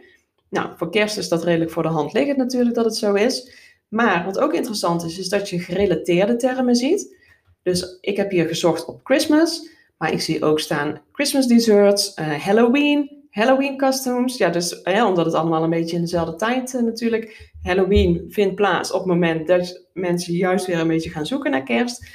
[0.49, 3.51] Nou, voor kerst is dat redelijk voor de hand liggend natuurlijk dat het zo is.
[3.91, 7.15] Maar wat ook interessant is, is dat je gerelateerde termen ziet.
[7.63, 9.69] Dus ik heb hier gezocht op Christmas.
[9.97, 14.37] Maar ik zie ook staan Christmas desserts, uh, Halloween, Halloween costumes.
[14.37, 17.51] Ja, dus uh, omdat het allemaal een beetje in dezelfde tijd uh, natuurlijk.
[17.61, 21.63] Halloween vindt plaats op het moment dat mensen juist weer een beetje gaan zoeken naar
[21.63, 22.05] kerst.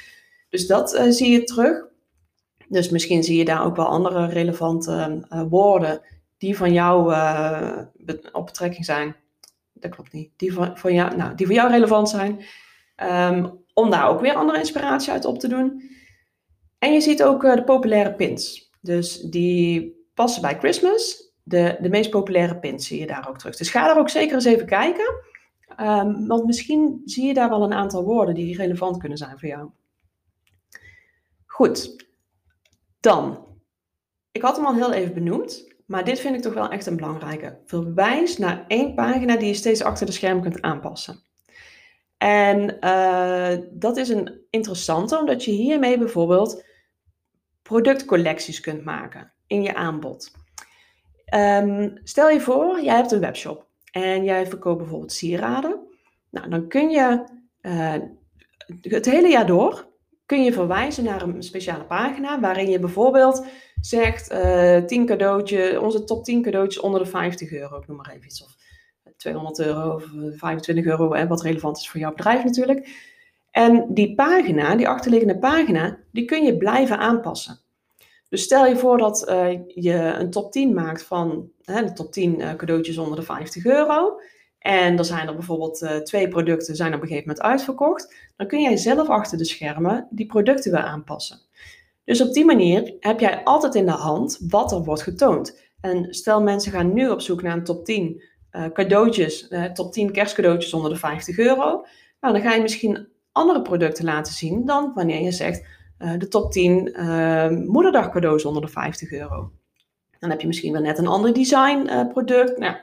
[0.49, 1.85] Dus dat zie je terug.
[2.67, 6.01] Dus misschien zie je daar ook wel andere relevante woorden
[6.37, 7.13] die van jou
[8.31, 9.15] op betrekking zijn.
[9.79, 10.31] Dat klopt niet.
[10.35, 12.41] Die van, van jou, nou, die voor jou relevant zijn.
[13.33, 15.81] Um, om daar ook weer andere inspiratie uit op te doen.
[16.79, 18.71] En je ziet ook uh, de populaire pins.
[18.81, 21.31] Dus die passen bij Christmas.
[21.43, 23.55] De, de meest populaire pins zie je daar ook terug.
[23.55, 25.23] Dus ga daar ook zeker eens even kijken.
[25.81, 29.49] Um, want misschien zie je daar wel een aantal woorden die relevant kunnen zijn voor
[29.49, 29.69] jou.
[31.45, 32.05] Goed,
[32.99, 33.45] dan.
[34.31, 36.95] Ik had hem al heel even benoemd, maar dit vind ik toch wel echt een
[36.95, 37.59] belangrijke.
[37.65, 41.23] Verwijs naar één pagina die je steeds achter de scherm kunt aanpassen.
[42.17, 46.65] En uh, dat is een interessante, omdat je hiermee bijvoorbeeld
[47.61, 50.31] productcollecties kunt maken in je aanbod.
[51.35, 55.79] Um, stel je voor, jij hebt een webshop en jij verkoopt bijvoorbeeld sieraden.
[56.29, 57.23] Nou, dan kun je
[57.61, 57.95] uh,
[58.81, 59.87] het hele jaar door
[60.27, 63.45] kun je verwijzen naar een speciale pagina waarin je bijvoorbeeld
[63.81, 68.11] zegt uh, 10 cadeautjes, onze top 10 cadeautjes onder de 50 euro, ik noem maar
[68.11, 68.43] even iets.
[68.43, 68.55] Of
[69.17, 70.03] 200 euro of
[70.35, 72.89] 25 euro, hè, wat relevant is voor jouw bedrijf natuurlijk.
[73.51, 77.59] En die pagina, die achterliggende pagina, die kun je blijven aanpassen.
[78.29, 79.23] Dus stel je voor dat
[79.67, 83.65] je een top 10 maakt van hè, de top 10 uh, cadeautjes onder de 50
[83.65, 84.19] euro.
[84.59, 88.15] En er zijn er bijvoorbeeld uh, twee producten zijn op een gegeven moment uitverkocht.
[88.35, 91.39] Dan kun jij zelf achter de schermen die producten weer aanpassen.
[92.03, 95.59] Dus op die manier heb jij altijd in de hand wat er wordt getoond.
[95.81, 98.23] En stel mensen gaan nu op zoek naar een top 10
[98.73, 101.85] cadeautjes, top 10 kerstcadeautjes onder de 50 euro.
[102.21, 105.65] Nou, dan ga je misschien andere producten laten zien dan wanneer je zegt
[106.17, 109.51] de top 10 uh, moederdag cadeaus onder de 50 euro.
[110.19, 112.57] Dan heb je misschien wel net een ander design product.
[112.57, 112.75] Nou,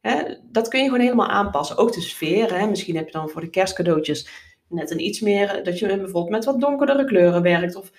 [0.00, 1.76] hè, dat kun je gewoon helemaal aanpassen.
[1.76, 2.58] Ook de sfeer.
[2.58, 2.66] Hè.
[2.66, 4.28] Misschien heb je dan voor de kerstcadeautjes
[4.68, 7.90] net een iets meer, dat je bijvoorbeeld met wat donkerdere kleuren werkt of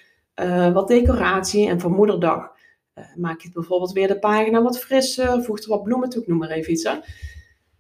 [0.74, 1.68] wat decoratie.
[1.68, 2.52] En voor moederdag
[3.16, 6.38] maak je bijvoorbeeld weer de pagina wat frisser, voegt er wat bloemen toe, ik noem
[6.38, 6.84] maar even iets.
[6.84, 6.94] Hè.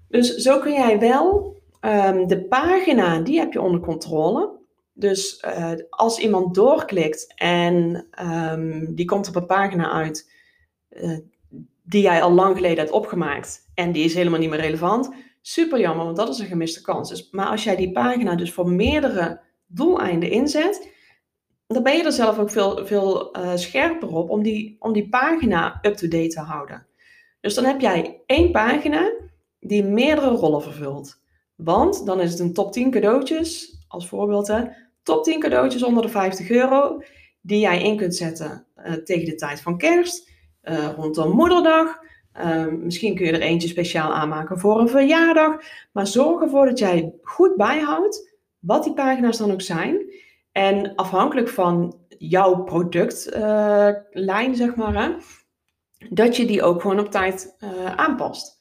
[0.07, 4.59] Dus zo kun jij wel um, de pagina, die heb je onder controle.
[4.93, 5.45] Dus
[5.89, 8.07] als iemand doorklikt en
[8.51, 10.31] um, die komt op een pagina uit
[11.83, 15.79] die jij al lang geleden hebt opgemaakt en die is helemaal niet meer relevant, super
[15.79, 17.09] jammer, want dat is een gemiste kans.
[17.09, 20.89] Dus, maar als jij die pagina dus voor meerdere doeleinden inzet,
[21.67, 25.09] dan ben je er zelf ook veel, veel uh, scherper op om die, om die
[25.09, 26.87] pagina up-to-date te houden.
[27.41, 29.11] Dus dan heb jij één pagina
[29.59, 31.21] die meerdere rollen vervult.
[31.55, 34.63] Want dan is het een top 10 cadeautjes, als voorbeeld hè,
[35.03, 37.01] top 10 cadeautjes onder de 50 euro,
[37.41, 40.31] die jij in kunt zetten uh, tegen de tijd van kerst,
[40.63, 41.99] uh, rondom moederdag.
[42.37, 45.55] Uh, misschien kun je er eentje speciaal aanmaken voor een verjaardag.
[45.91, 50.13] Maar zorg ervoor dat jij goed bijhoudt wat die pagina's dan ook zijn.
[50.51, 55.15] En afhankelijk van jouw productlijn, zeg maar, hè,
[56.09, 57.55] dat je die ook gewoon op tijd
[57.95, 58.59] aanpast.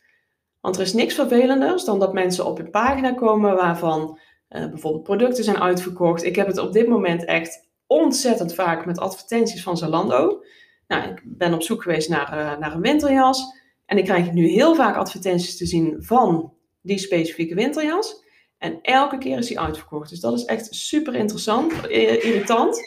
[0.60, 5.02] Want er is niks vervelenders dan dat mensen op een pagina komen waarvan uh, bijvoorbeeld
[5.02, 6.24] producten zijn uitverkocht.
[6.24, 10.44] Ik heb het op dit moment echt ontzettend vaak met advertenties van Zalando.
[10.86, 13.59] Nou, ik ben op zoek geweest naar, uh, naar een winterjas.
[13.90, 18.24] En ik krijg nu heel vaak advertenties te zien van die specifieke winterjas.
[18.58, 20.10] En elke keer is die uitverkocht.
[20.10, 22.80] Dus dat is echt super interessant, irritant.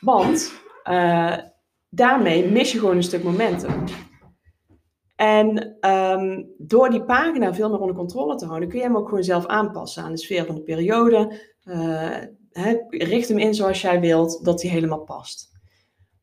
[0.00, 0.52] Want
[0.84, 1.36] uh,
[1.88, 3.84] daarmee mis je gewoon een stuk momentum.
[5.16, 9.08] En um, door die pagina veel meer onder controle te houden, kun je hem ook
[9.08, 11.40] gewoon zelf aanpassen aan de sfeer van de periode.
[11.64, 12.16] Uh,
[12.88, 15.50] richt hem in zoals jij wilt, dat hij helemaal past.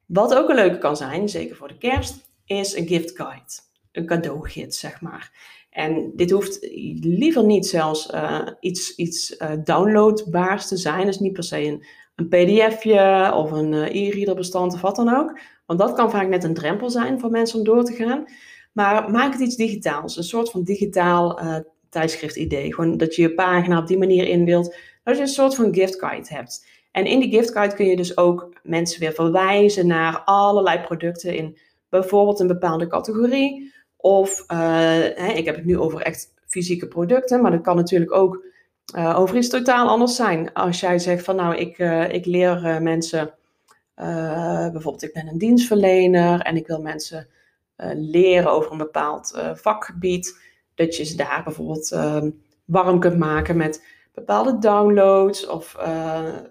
[0.05, 3.63] Wat ook een leuke kan zijn, zeker voor de kerst, is een gift guide.
[3.95, 5.31] Een cadeaugids, zeg maar.
[5.69, 6.67] En dit hoeft
[7.01, 11.05] liever niet zelfs uh, iets, iets uh, downloadbaars te zijn.
[11.05, 15.39] Dus niet per se een, een pdfje of een e-reader bestand of wat dan ook.
[15.65, 18.25] Want dat kan vaak net een drempel zijn voor mensen om door te gaan.
[18.73, 20.17] Maar maak het iets digitaals.
[20.17, 21.39] Een soort van digitaal
[21.89, 22.73] tijdschrift-idee.
[22.73, 24.75] Gewoon dat je je pagina op die manier indeelt.
[25.03, 26.67] Dat je een soort van gift guide hebt.
[26.91, 31.35] En in die gift guide kun je dus ook mensen weer verwijzen naar allerlei producten
[31.35, 31.57] in
[31.89, 33.73] bijvoorbeeld een bepaalde categorie.
[34.05, 34.57] Of, uh,
[35.15, 38.43] hè, ik heb het nu over echt fysieke producten, maar dat kan natuurlijk ook
[38.95, 40.53] uh, over iets totaal anders zijn.
[40.53, 43.33] Als jij zegt van nou, ik, uh, ik leer mensen,
[44.71, 47.27] bijvoorbeeld ik ben een dienstverlener en ik wil mensen
[47.93, 50.39] leren over een bepaald vakgebied.
[50.75, 52.23] Dat je ze daar bijvoorbeeld uh,
[52.65, 55.75] warm kunt maken met bepaalde downloads of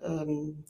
[0.03, 0.65] um,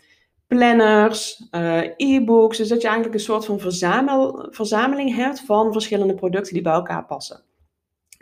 [0.46, 1.48] planners,
[1.96, 2.58] e-books.
[2.58, 6.72] Dus dat je eigenlijk een soort van verzamel, verzameling hebt van verschillende producten die bij
[6.72, 7.42] elkaar passen.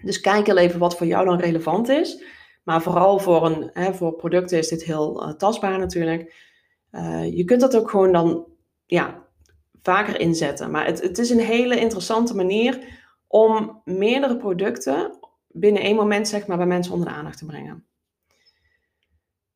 [0.02, 2.24] Dus kijk heel even wat voor jou dan relevant is.
[2.64, 6.34] Maar vooral voor, een, hè, voor producten is dit heel tastbaar natuurlijk.
[7.30, 8.46] je kunt dat ook gewoon dan
[8.86, 9.22] ja,
[9.82, 10.70] vaker inzetten.
[10.70, 16.46] Maar het, het is een hele interessante manier om meerdere producten binnen één moment zeg
[16.46, 17.86] maar, bij mensen onder de aandacht te brengen.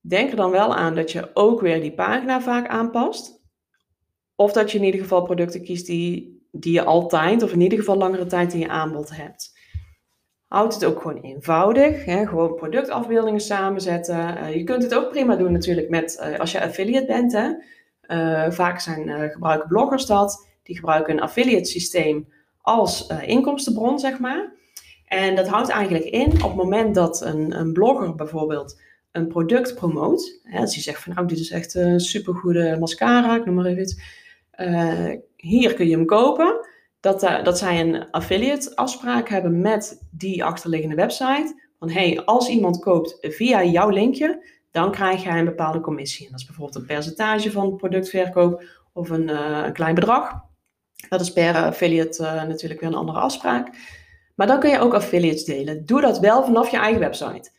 [0.08, 3.44] Denk er dan wel aan dat je ook weer die pagina vaak aanpast.
[4.34, 7.78] Of dat je in ieder geval producten kiest die, die je altijd, of in ieder
[7.78, 9.54] geval langere tijd in je aanbod hebt.
[10.46, 12.04] Houd het ook gewoon eenvoudig.
[12.04, 12.26] Hè?
[12.26, 14.36] Gewoon productafbeeldingen samenzetten.
[14.36, 17.32] Uh, je kunt het ook prima doen natuurlijk met, uh, als je affiliate bent.
[17.32, 17.50] Hè?
[18.08, 20.48] Uh, vaak zijn, gebruiken bloggers dat.
[20.62, 22.28] Die gebruiken een affiliate systeem
[22.60, 24.52] als inkomstenbron, zeg maar.
[25.06, 28.84] En dat houdt eigenlijk in op het moment dat een, een blogger bijvoorbeeld
[29.16, 30.40] een product promoot.
[30.42, 33.64] Hè, als hij zegt van nou, dit is echt een supergoede mascara, ik noem maar
[33.64, 34.00] even iets.
[35.36, 36.66] hier kun je hem kopen.
[37.00, 41.62] Dat, dat zij een affiliate afspraak hebben met die achterliggende website.
[41.78, 46.24] van hey, als iemand koopt via jouw linkje, dan krijg jij een bepaalde commissie.
[46.24, 50.44] En dat is bijvoorbeeld een percentage van productverkoop of een, uh, een klein bedrag.
[51.08, 53.68] Dat is per affiliate natuurlijk weer een andere afspraak.
[54.34, 55.86] Maar dan kun je ook affiliates delen.
[55.86, 57.50] Doe dat wel vanaf je eigen website.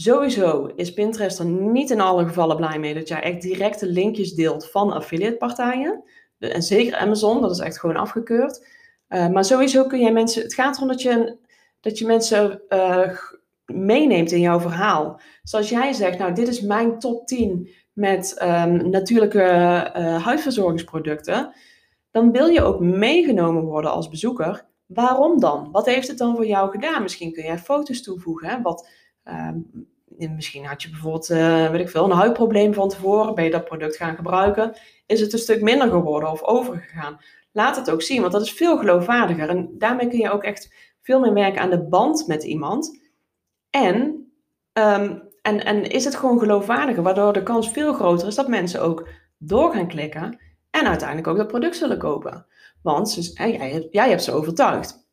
[0.00, 4.34] Sowieso is Pinterest er niet in alle gevallen blij mee dat jij echt directe linkjes
[4.34, 6.04] deelt van affiliate partijen.
[6.38, 8.66] En zeker Amazon, dat is echt gewoon afgekeurd.
[9.08, 10.42] Uh, maar sowieso kun je mensen.
[10.42, 11.36] Het gaat erom dat je,
[11.80, 13.18] dat je mensen uh,
[13.64, 15.20] meeneemt in jouw verhaal.
[15.42, 19.42] Zoals jij zegt, nou, dit is mijn top 10 met um, natuurlijke
[19.96, 21.54] uh, huidverzorgingsproducten.
[22.10, 24.66] Dan wil je ook meegenomen worden als bezoeker.
[24.86, 25.68] Waarom dan?
[25.72, 27.02] Wat heeft het dan voor jou gedaan?
[27.02, 28.62] Misschien kun jij foto's toevoegen.
[28.62, 28.98] Wat, ehm,
[30.16, 33.34] misschien had je bijvoorbeeld, uh, weet ik veel, een huidprobleem van tevoren.
[33.34, 34.76] Ben je dat product gaan gebruiken?
[35.06, 37.20] Is het een stuk minder geworden of overgegaan?
[37.52, 39.48] Laat het ook zien, want dat is veel geloofwaardiger.
[39.48, 43.00] En daarmee kun je ook echt veel meer werken aan de band met iemand.
[43.70, 43.96] En,
[44.72, 48.82] um, en, en is het gewoon geloofwaardiger, waardoor de kans veel groter is dat mensen
[48.82, 50.38] ook door gaan klikken
[50.70, 52.46] en uiteindelijk ook dat product zullen kopen.
[52.82, 55.06] Want ze, jij, jij hebt ze overtuigd.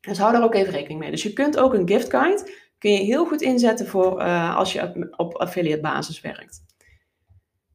[0.00, 1.10] Dus hou daar ook even rekening mee.
[1.10, 4.72] Dus je kunt ook een gift guide kun je heel goed inzetten voor uh, als
[4.72, 6.66] je op affiliate basis werkt.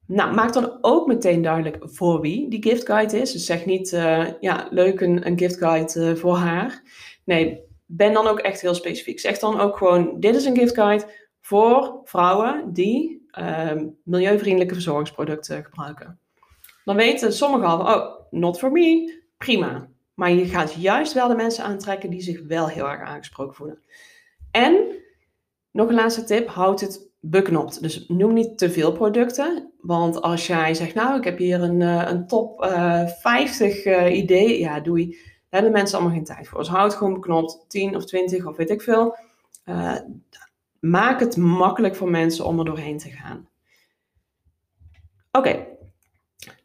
[0.08, 3.32] Nou, maak dan ook meteen duidelijk voor wie die gift guide is.
[3.32, 6.82] Dus zeg niet, uh, ja, leuk een, een uh, voor haar.
[7.26, 9.20] Nee, ben dan ook echt heel specifiek.
[9.20, 11.06] Zeg dan ook gewoon, dit is een gift guide
[11.42, 16.20] voor vrouwen die ehm, milieuvriendelijke verzorgingsproducten gebruiken.
[16.86, 19.88] Dan weten sommigen al, oh, not for me, prima.
[20.14, 23.82] Maar je gaat juist wel de mensen aantrekken die zich wel heel erg aangesproken voelen.
[24.54, 24.86] En
[25.72, 27.82] nog een laatste tip, houd het beknopt.
[27.82, 29.72] Dus noem niet te veel producten.
[29.80, 34.18] Want als jij zegt, nou, ik heb hier een, eh, een top uh, 50 uh,
[34.18, 35.10] ideeën, ja, doei.
[35.10, 36.60] Daar hebben mensen allemaal geen tijd voor.
[36.60, 39.18] Dus houd gewoon beknopt, 10 of 20 of weet ik veel.
[39.66, 39.96] Uh,
[40.80, 43.48] maak het makkelijk voor mensen om er doorheen te gaan.
[45.32, 45.68] Oké,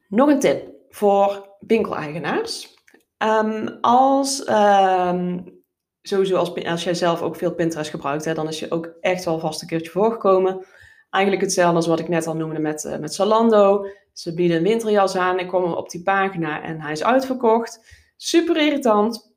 [0.09, 2.77] nog een tip voor winkeleigenaars.
[3.19, 5.58] Um, als um,
[6.09, 9.39] sowieso als, als jij zelf ook veel Pinterest gebruikt, dan is je ook echt wel
[9.39, 10.67] vast een keertje voorgekomen.
[11.11, 13.87] Eigenlijk hetzelfde als wat ik net al noemde met, uh, met Zalando.
[14.13, 15.39] Ze bieden een winterjas aan.
[15.39, 17.97] Ik kom op die pagina en hij is uitverkocht.
[18.17, 19.37] Super irritant.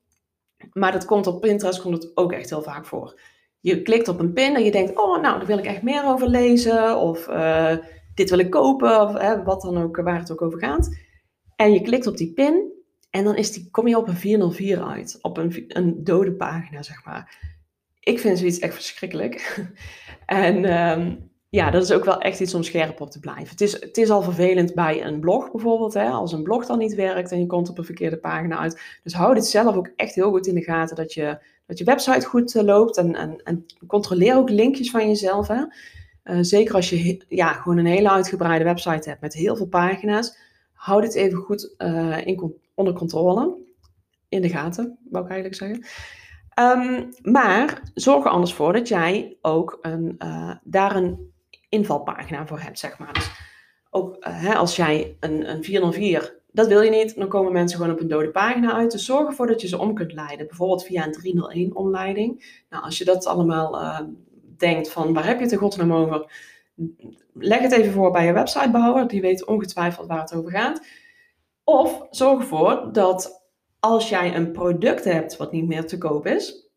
[0.73, 3.19] Maar dat komt op Pinterest komt het ook echt heel vaak voor.
[3.59, 6.05] Je klikt op een pin en je denkt, oh nou, daar wil ik echt meer
[6.05, 6.97] over lezen.
[6.97, 7.77] Of uh,
[8.13, 9.01] dit wil ik kopen.
[9.01, 10.97] Of wat dan ook, waar het ook over gaat.
[11.55, 12.80] En je klikt op die pin
[13.11, 16.83] en dan is die, kom je op een 404 uit, op een, een dode pagina,
[16.83, 17.37] zeg maar.
[17.99, 19.65] Ik vind zoiets echt verschrikkelijk.
[20.25, 23.49] en um, ja, dat is ook wel echt iets om scherp op te blijven.
[23.49, 26.77] Het is, het is al vervelend bij een blog bijvoorbeeld, hè, als een blog dan
[26.77, 28.81] niet werkt en je komt op een verkeerde pagina uit.
[29.03, 31.83] Dus hou dit zelf ook echt heel goed in de gaten, dat je, dat je
[31.83, 35.47] website goed uh, loopt en, en, en controleer ook linkjes van jezelf.
[35.47, 35.63] Hè.
[36.23, 40.37] Uh, zeker als je ja, gewoon een hele uitgebreide website hebt met heel veel pagina's,
[40.73, 43.57] hou dit even goed uh, in, onder controle.
[44.29, 45.85] In de gaten, wou ik eigenlijk zeggen.
[46.59, 51.33] Um, maar zorg er anders voor dat jij ook een, uh, daar een
[51.69, 53.13] invalpagina voor hebt, zeg maar.
[53.13, 53.31] Dus
[53.89, 57.77] ook uh, hè, als jij een, een 404, dat wil je niet, dan komen mensen
[57.77, 58.91] gewoon op een dode pagina uit.
[58.91, 60.47] Dus zorg ervoor dat je ze om kunt leiden.
[60.47, 62.63] Bijvoorbeeld via een 301 omleiding.
[62.69, 63.99] Nou, als je dat allemaal uh,
[64.57, 66.31] denkt van waar heb je het in godsnaam over?
[67.33, 70.85] Leg het even voor bij je websitebouwer, die weet ongetwijfeld waar het over gaat.
[71.71, 73.45] Of zorg ervoor dat
[73.79, 76.69] als jij een product hebt wat niet meer te koop is,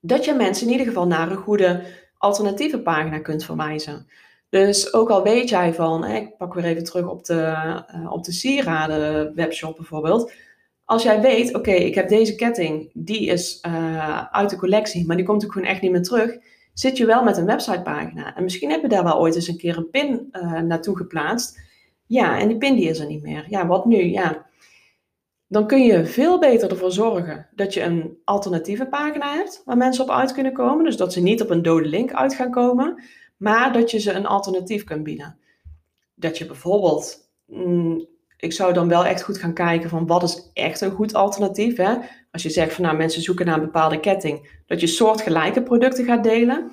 [0.00, 1.82] dat je mensen in ieder geval naar een goede
[2.18, 4.06] alternatieve pagina kunt verwijzen.
[4.48, 7.54] Dus ook al weet jij van, ik pak weer even terug op de,
[7.94, 10.32] uh, op de sieraden webshop bijvoorbeeld.
[10.84, 15.16] Als jij weet, oké, ik heb deze ketting, die is uh, uit de collectie, maar
[15.16, 16.36] die komt ook gewoon echt niet meer terug.
[16.72, 18.36] Zit je wel met een websitepagina.
[18.36, 21.63] En misschien heb je daar wel ooit eens een keer een pin uh, naartoe geplaatst.
[22.06, 23.46] Ja, en die pin die is er niet meer.
[23.48, 24.02] Ja, wat nu?
[24.04, 24.46] Ja.
[25.46, 30.04] Dan kun je veel beter ervoor zorgen dat je een alternatieve pagina hebt waar mensen
[30.04, 30.84] op uit kunnen komen.
[30.84, 33.02] Dus dat ze niet op een dode link uit gaan komen,
[33.36, 35.38] maar dat je ze een alternatief kunt bieden.
[36.14, 40.50] Dat je bijvoorbeeld, mm, ik zou dan wel echt goed gaan kijken van wat is
[40.52, 41.76] echt een goed alternatief.
[41.76, 41.94] Hè?
[42.30, 46.04] Als je zegt van nou mensen zoeken naar een bepaalde ketting, dat je soortgelijke producten
[46.04, 46.70] gaat delen.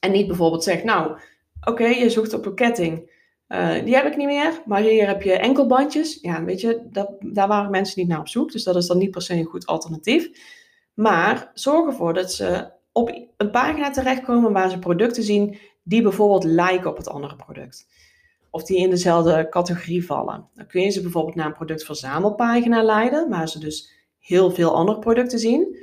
[0.00, 1.18] En niet bijvoorbeeld zegt nou
[1.64, 3.10] oké, je zoekt op een ketting
[3.52, 6.18] uh, die heb ik niet meer, maar hier heb je enkelbandjes.
[6.20, 8.52] Ja, weet je, dat, daar waren mensen niet naar op zoek.
[8.52, 10.30] Dus dat is dan niet per se een goed alternatief.
[10.94, 16.44] Maar zorg ervoor dat ze op een pagina terechtkomen waar ze producten zien die bijvoorbeeld
[16.44, 17.86] lijken op het andere product.
[18.50, 20.48] Of die in dezelfde categorie vallen.
[20.54, 24.98] Dan kun je ze bijvoorbeeld naar een productverzamelpagina leiden, waar ze dus heel veel andere
[24.98, 25.76] producten zien.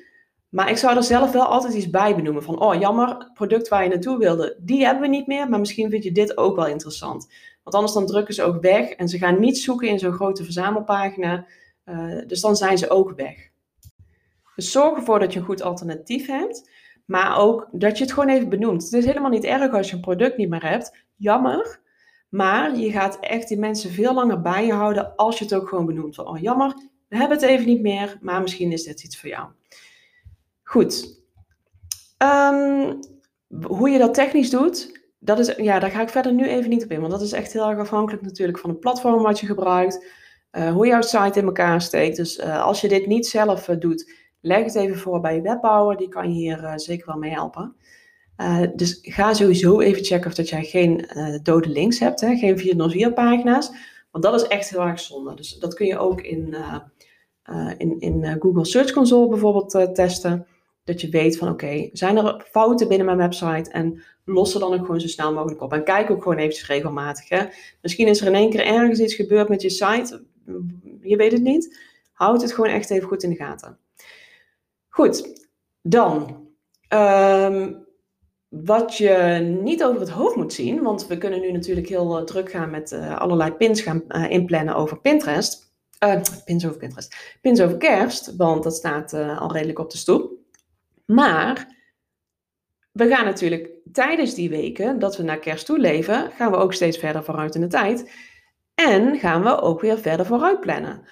[0.50, 2.44] Maar ik zou er zelf wel altijd iets bij benoemen.
[2.44, 5.50] Van, oh jammer, product waar je naartoe wilde, die hebben we niet meer.
[5.50, 7.28] Maar misschien vind je dit ook wel interessant.
[7.64, 8.90] Want anders dan drukken ze ook weg.
[8.90, 11.46] En ze gaan niet zoeken in zo'n grote verzamelpagina.
[11.86, 13.50] Uh, dus dan zijn ze ook weg.
[14.56, 16.70] Dus zorg ervoor dat je een goed alternatief hebt.
[17.06, 18.84] Maar ook dat je het gewoon even benoemt.
[18.84, 21.06] Het is helemaal niet erg als je een product niet meer hebt.
[21.16, 21.80] Jammer.
[22.30, 25.68] Maar je gaat echt die mensen veel langer bij je houden als je het ook
[25.68, 26.16] gewoon benoemt.
[26.16, 26.74] Van, oh jammer,
[27.08, 29.48] we hebben het even niet meer, maar misschien is dit iets voor jou.
[30.64, 31.22] Goed.
[32.18, 32.94] Ehm,
[33.64, 36.84] hoe je dat technisch doet, dat is, ja, daar ga ik verder nu even niet
[36.84, 37.00] op in.
[37.00, 40.06] Want dat is echt heel erg afhankelijk natuurlijk van het platform wat je gebruikt.
[40.52, 42.16] Uh, hoe jouw site in elkaar steekt.
[42.16, 45.42] Dus uh, als je dit niet zelf uh, doet, leg het even voor bij je
[45.42, 45.98] webbouwer.
[45.98, 47.76] Die kan je hier zeker wel mee helpen.
[48.76, 51.10] dus ga sowieso even checken of dat jij geen
[51.44, 52.22] dode links hebt.
[52.22, 52.36] Hè?
[52.36, 53.72] Geen 404 pagina's.
[54.12, 55.36] Want dat is echt heel erg zonde.
[55.36, 56.56] Dus dat kun je ook in,
[57.78, 60.48] in, in Google Search Console bijvoorbeeld testen.
[60.90, 64.74] Dat je weet van oké, zijn er fouten binnen mijn website en los er dan
[64.74, 65.74] ook gewoon zo snel mogelijk op.
[65.74, 67.30] En kijk ook gewoon eventjes regelmatig.
[67.30, 67.46] Hè.
[67.82, 70.24] Misschien is er in één keer ergens iets gebeurd met je site.
[71.02, 71.80] Je weet het niet.
[72.12, 73.78] Houd het gewoon echt even goed in de gaten.
[74.88, 75.48] Goed,
[75.82, 76.48] dan.
[76.88, 77.74] Ehm,
[78.48, 82.24] wat je niet over het hoofd moet zien, want we kunnen nu natuurlijk heel uh,
[82.24, 85.74] druk gaan met uh, allerlei pins gaan uh, inplannen over Pinterest.
[86.46, 87.38] pins over Pinterest.
[87.42, 90.38] Pins over kerst, want dat staat al redelijk op de stoep.
[91.10, 91.68] Maar
[92.92, 96.74] we gaan natuurlijk tijdens die weken dat we naar kerst toe leven, gaan we ook
[96.74, 98.12] steeds verder vooruit in de tijd.
[98.76, 101.08] En gaan we ook weer verder vooruit plannen.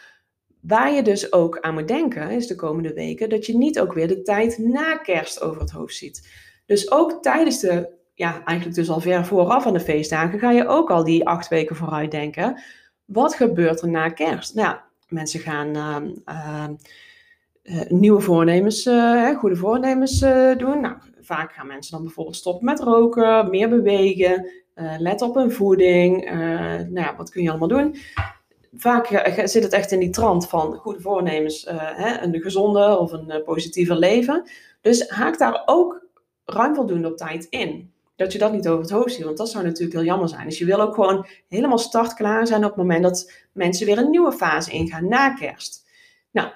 [0.61, 3.93] Waar je dus ook aan moet denken is de komende weken dat je niet ook
[3.93, 6.29] weer de tijd na kerst over het hoofd ziet.
[6.65, 10.67] Dus ook tijdens de, ja, eigenlijk dus al ver vooraf aan de feestdagen, ga je
[10.67, 12.61] ook al die acht weken vooruit denken.
[13.05, 14.55] Wat gebeurt er na kerst?
[14.55, 16.67] Nou, mensen gaan uh, uh,
[17.87, 20.81] nieuwe voornemens, uh, goede voornemens uh, doen.
[20.81, 24.49] Nou, vaak gaan mensen dan bijvoorbeeld stoppen met roken, meer bewegen,
[24.97, 26.29] let op hun voeding.
[26.89, 27.95] nou ja, wat kun je allemaal doen?
[28.73, 29.07] Vaak
[29.43, 33.95] zit het echt in die trant van goede voornemens, hè, een gezonde of een positiever
[33.95, 34.49] leven.
[34.81, 36.05] Dus haak daar ook
[36.45, 37.91] ruim voldoende op tijd in.
[38.15, 40.47] Dat je dat niet over het hoofd ziet, want dat zou natuurlijk heel jammer zijn.
[40.47, 44.09] Dus je wil ook gewoon helemaal startklaar zijn op het moment dat mensen weer een
[44.09, 45.85] nieuwe fase ingaan na kerst.
[46.31, 46.49] Nou,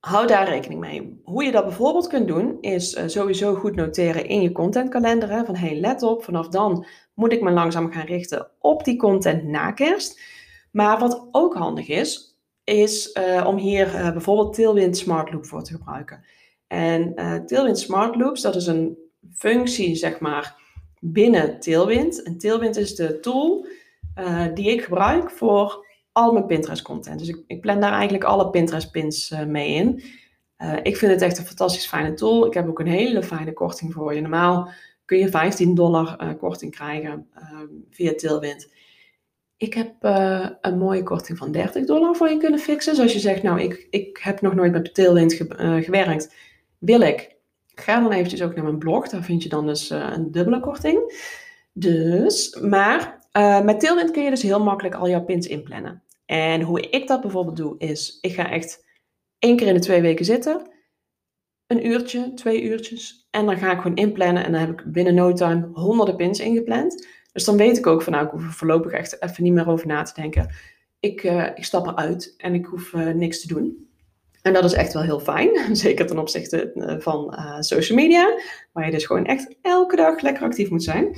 [0.00, 1.20] hou daar rekening mee.
[1.24, 5.44] Hoe je dat bijvoorbeeld kunt doen, is uh, sowieso goed noteren in je contentkalender.
[5.44, 9.44] Van hey, let op, vanaf dan moet ik me langzaam gaan richten op die content
[9.44, 10.20] na kerst.
[10.70, 15.62] Maar wat ook handig is, is uh, om hier uh, bijvoorbeeld Tailwind Smart Loop voor
[15.62, 16.24] te gebruiken.
[16.66, 17.14] En
[17.46, 18.98] Tailwind Smart Loops, dat is een
[19.34, 20.56] functie, zeg maar,
[21.00, 22.22] binnen Tailwind.
[22.22, 23.66] En Tailwind is de tool
[24.54, 27.18] die ik gebruik voor al mijn Pinterest content.
[27.18, 30.02] Dus ik, ik plan daar eigenlijk alle Pinterest pins uh, mee in.
[30.58, 32.46] Uh, ik vind het echt een fantastisch fijne tool.
[32.46, 34.20] Ik heb ook een hele fijne korting voor je.
[34.20, 34.70] Normaal
[35.04, 37.28] kun je 15 dollar uh, korting krijgen
[37.90, 38.72] via Tailwind.
[39.56, 39.94] Ik heb
[40.60, 42.92] een mooie korting van 30 dollar voor je kunnen fixen.
[42.92, 46.34] Dus als je zegt, nou, ik, ik heb nog nooit met Tailwind ge gewerkt,
[46.78, 47.36] wil ik.
[47.74, 49.08] Ga dan eventjes ook naar mijn blog.
[49.08, 51.28] Daar vind je dan dus een dubbele korting.
[51.72, 56.02] Dus, maar uh, met Tailwind kun je dus heel makkelijk al jouw pins inplannen.
[56.26, 58.84] En hoe ik dat bijvoorbeeld doe, is ik ga echt
[59.38, 60.70] één keer in de twee weken zitten.
[61.66, 63.26] Een uurtje, twee uurtjes.
[63.30, 64.44] En dan ga ik gewoon inplannen.
[64.44, 67.06] En dan heb ik binnen no time honderden pins ingepland.
[67.32, 69.68] Dus dan weet ik ook van nou, ik hoef er voorlopig echt even niet meer
[69.68, 70.54] over na te denken.
[71.00, 73.88] Ik, uh, ik stap eruit en ik hoef uh, niks te doen.
[74.42, 75.50] En dat is echt wel heel fijn.
[75.76, 78.38] Zeker ten opzichte van social media.
[78.72, 81.16] Waar je dus gewoon echt elke dag lekker actief moet zijn.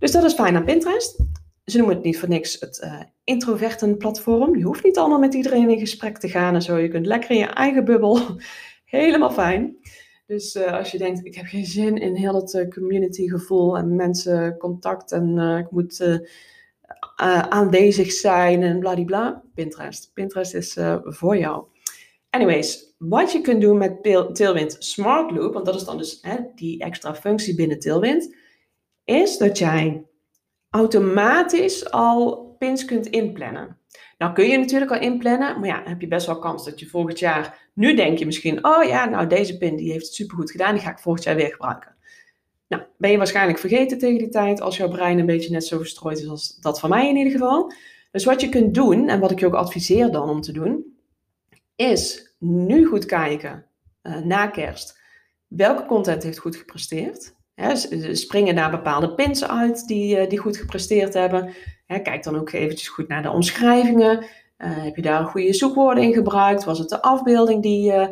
[0.00, 1.16] Dus dat is fijn aan Pinterest.
[1.64, 4.56] Ze noemen het niet voor niks het uh, introverten-platform.
[4.56, 6.76] Je hoeft niet allemaal met iedereen in gesprek te gaan en zo.
[6.76, 8.20] Je kunt lekker in je eigen bubbel.
[8.84, 9.76] Helemaal fijn.
[10.26, 13.76] Dus uh, als je denkt, ik heb geen zin in heel het uh, community gevoel
[13.76, 16.20] en mensen contact en ik moet
[17.48, 19.42] aanwezig zijn en bladibla.
[19.54, 20.10] Pinterest.
[20.14, 21.64] Pinterest is voor jou.
[22.30, 26.36] Anyways, wat je kunt doen met Tailwind Smart Loop, want dat is dan dus hè,
[26.54, 28.34] die extra functie binnen Tailwind,
[29.04, 30.04] is dat jij
[30.70, 33.78] automatisch al pins kunt inplannen.
[34.18, 36.86] Nou kun je natuurlijk al inplannen, maar ja, heb je best wel kans dat je
[36.86, 40.50] volgend jaar, nu denk je misschien, oh ja, nou deze pin die heeft het supergoed
[40.50, 41.94] gedaan, die ga ik volgend jaar weer gebruiken.
[42.68, 45.78] Nou, ben je waarschijnlijk vergeten tegen die tijd, als jouw brein een beetje net zo
[45.78, 47.72] verstrooid is als dat van mij in ieder geval.
[48.10, 50.98] Dus wat je kunt doen, en wat ik je ook adviseer dan om te doen,
[51.76, 53.66] is nu goed kijken
[54.02, 54.98] uh, na kerst.
[55.46, 57.34] Welke content heeft goed gepresteerd?
[58.12, 61.54] Springen daar bepaalde pins uit die, eh, die goed gepresteerd hebben.
[61.86, 64.18] kijk dan ook eventjes goed naar de omschrijvingen.
[64.18, 66.64] Uh, heb je daar goede zoekwoorden in gebruikt?
[66.64, 68.08] Was het de afbeelding die, uh,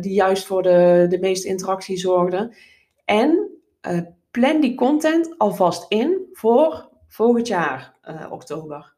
[0.00, 2.54] die juist voor de, de meeste interactie zorgden.
[3.04, 3.50] En
[4.30, 7.96] plan die content alvast in voor volgend jaar
[8.30, 8.94] oktober.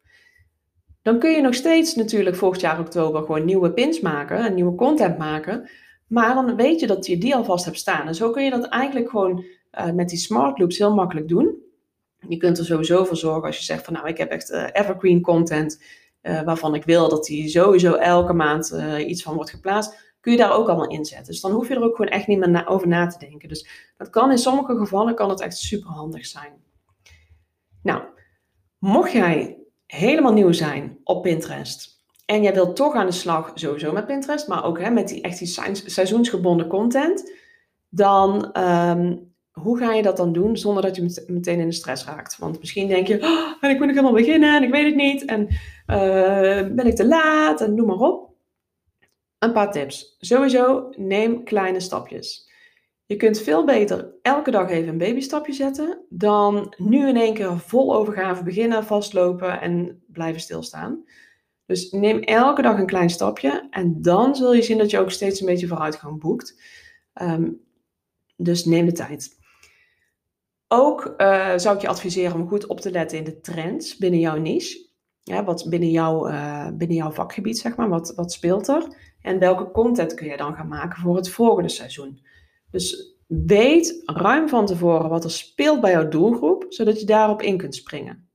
[1.03, 4.75] Dan kun je nog steeds natuurlijk volgend jaar oktober gewoon nieuwe pins maken en nieuwe
[4.75, 5.71] content maken.
[6.07, 8.07] Maar dan weet je dat je die alvast hebt staan.
[8.07, 9.45] En zo kun je dat eigenlijk gewoon
[9.79, 11.59] uh, met die smart loops heel makkelijk doen.
[12.29, 14.67] Je kunt er sowieso voor zorgen als je zegt van nou ik heb echt uh,
[14.73, 15.83] evergreen content
[16.23, 18.75] uh, waarvan ik wil dat die sowieso elke maand
[19.07, 20.15] iets van wordt geplaatst.
[20.21, 21.27] Kun je daar ook allemaal inzetten.
[21.27, 23.49] Dus dan hoef je er ook gewoon echt niet meer over na te denken.
[23.49, 26.53] Dus dat kan in sommige gevallen kan het echt super handig zijn.
[27.83, 28.03] Nou,
[28.79, 32.05] mocht jij helemaal nieuw zijn op Pinterest.
[32.27, 35.23] En jij wilt toch aan de slag sowieso met Pinterest, maar ook hè, met die
[35.23, 37.33] echt die seizoensgebonden content.
[37.89, 39.30] Dan um,
[39.63, 42.39] hoe ga je dat dan doen zonder dat je meteen in de stress raakt?
[42.39, 44.95] Want misschien denk je, oh, en ik moet nog helemaal beginnen en ik weet het
[44.95, 45.25] niet.
[45.25, 45.49] En
[45.87, 48.31] uh, ben ik te laat en noem maar op.
[49.39, 50.17] Een paar tips.
[50.19, 52.49] Sowieso neem kleine stapjes.
[53.07, 57.59] Je kunt veel beter elke dag even een babystapje zetten dan nu in één keer
[57.59, 61.05] vol overgave beginnen, vastlopen en blijven stilstaan.
[61.67, 65.11] Dus neem elke dag een klein stapje en dan zul je zien dat je ook
[65.11, 66.63] steeds een beetje vooruitgang boekt.
[67.23, 67.61] Um,
[68.37, 69.39] dus neem de tijd.
[70.73, 74.21] Ook uh, zou ik je adviseren om goed op te letten in de trends binnen
[74.21, 74.89] jouw niche.
[75.23, 78.87] Ja, wat binnen, jou, uh, binnen jouw vakgebied, zeg maar, wat, wat speelt er?
[79.23, 82.21] En welke content kun je dan gaan maken voor het volgende seizoen?
[82.71, 87.57] Dus weet ruim van tevoren wat er speelt bij jouw doelgroep, zodat je daarop in
[87.57, 88.29] kunt springen.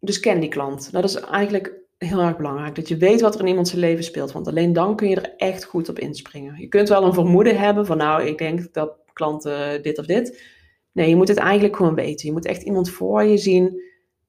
[0.00, 0.92] Dus ken die klant.
[0.92, 2.74] Dat is eigenlijk heel erg belangrijk.
[2.74, 4.32] Dat je weet wat er in iemand zijn leven speelt.
[4.32, 6.60] Want alleen dan kun je er echt goed op inspringen.
[6.60, 10.52] Je kunt wel een vermoeden hebben van nou, ik denk dat klanten dit of dit.
[10.94, 12.26] Nee, je moet het eigenlijk gewoon weten.
[12.26, 13.82] Je moet echt iemand voor je zien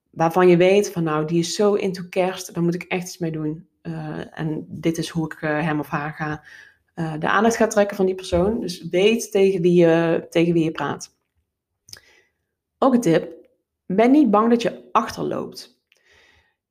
[0.09, 3.17] waarvan je weet van nou, die is zo into kerst, daar moet ik echt iets
[3.17, 3.67] mee doen.
[3.83, 6.43] Uh, en dit is hoe ik uh, hem of haar ga
[6.95, 8.59] uh, de aandacht gaat trekken van die persoon.
[8.59, 11.17] Dus weet tegen wie je, tegen wie je praat.
[12.77, 13.33] Ook een tip.
[13.85, 15.79] Ben niet bang dat je achterloopt.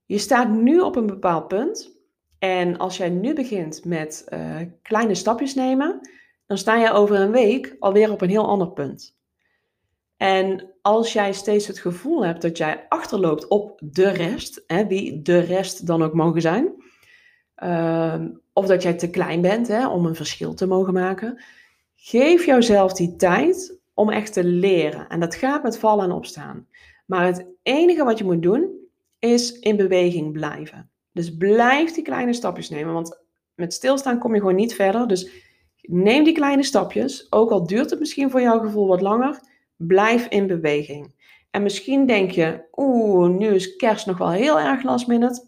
[0.05, 1.93] Je staat nu op een bepaald punt.
[2.39, 4.29] En als jij nu begint met
[4.83, 6.11] kleine stapjes nemen,
[6.47, 9.17] dan sta je over een week alweer op een heel ander punt.
[10.17, 15.23] En als jij steeds het gevoel hebt dat jij achterloopt op de rest, hè, wie
[15.23, 16.73] de rest dan ook mogen zijn,
[17.63, 18.21] uh,
[18.53, 21.43] of dat jij te klein bent hè, om een verschil te mogen maken.
[21.95, 25.09] Geef jouzelf die tijd om echt te leren.
[25.09, 26.67] En dat gaat met vallen en opstaan.
[27.07, 28.71] Maar het enige wat je moet doen,
[29.19, 30.91] is in beweging blijven.
[31.13, 32.95] Dus blijf die kleine stapjes nemen.
[32.95, 33.23] Want
[33.55, 35.09] met stilstaan kom je gewoon niet verder.
[35.09, 35.31] Dus
[35.81, 37.33] neem die kleine stapjes.
[37.33, 39.41] Ook al duurt het misschien voor jouw gevoel wat langer.
[39.77, 41.15] Blijf in beweging.
[41.51, 45.45] En misschien denk je, oeh, nu is kerst nog wel heel erg last minute.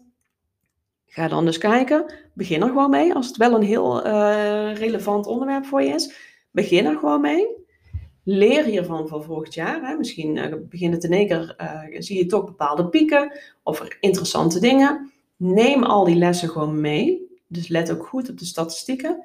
[1.05, 2.13] Ga dan dus kijken.
[2.33, 3.13] Begin er gewoon mee.
[3.13, 6.15] Als het wel een heel uh, relevant onderwerp voor je is,
[6.51, 7.47] begin er gewoon mee.
[8.23, 9.87] Leer hiervan voor volgend jaar.
[9.87, 9.95] Hè.
[9.95, 15.11] Misschien uh, begin het in één uh, zie je toch bepaalde pieken of interessante dingen.
[15.35, 17.37] Neem al die lessen gewoon mee.
[17.47, 19.23] Dus let ook goed op de statistieken.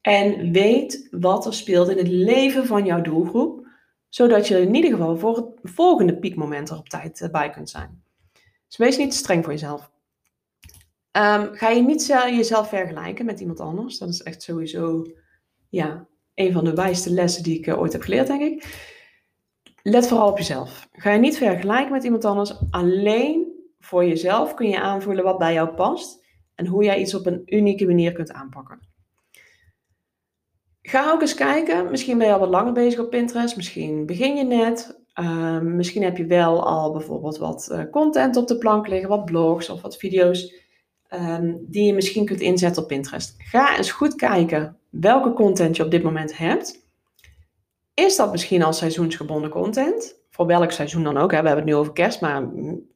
[0.00, 3.51] En weet wat er speelt in het leven van jouw doelgroep.
[4.14, 8.02] Zodat je in ieder geval voor het volgende piekmoment er op tijd bij kunt zijn.
[8.68, 9.90] Dus wees niet te streng voor jezelf.
[11.12, 13.98] Um, ga je niet jezelf vergelijken met iemand anders.
[13.98, 15.06] Dat is echt sowieso
[15.68, 18.80] ja, een van de wijste lessen die ik uh, ooit heb geleerd, denk ik.
[19.82, 20.88] Let vooral op jezelf.
[20.92, 22.54] Ga je niet vergelijken met iemand anders.
[22.70, 23.46] Alleen
[23.80, 27.42] voor jezelf kun je aanvoelen wat bij jou past en hoe jij iets op een
[27.46, 28.91] unieke manier kunt aanpakken.
[30.92, 31.90] Ga ook eens kijken.
[31.90, 33.56] Misschien ben je al wat langer bezig op Pinterest.
[33.56, 35.00] Misschien begin je net.
[35.20, 39.24] Uh, misschien heb je wel al bijvoorbeeld wat uh, content op de plank liggen, wat
[39.24, 40.54] blogs of wat video's
[41.10, 43.34] um, die je misschien kunt inzetten op Pinterest.
[43.38, 46.86] Ga eens goed kijken welke content je op dit moment hebt.
[47.94, 50.20] Is dat misschien al seizoensgebonden content?
[50.30, 51.30] Voor welk seizoen dan ook.
[51.30, 51.40] Hè?
[51.40, 52.48] We hebben het nu over kerst, maar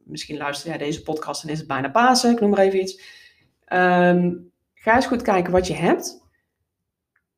[0.04, 2.30] misschien luister jij deze podcast en is het bijna Pasen.
[2.30, 3.00] Ik noem maar even iets.
[3.72, 6.24] Um, ga eens goed kijken wat je hebt.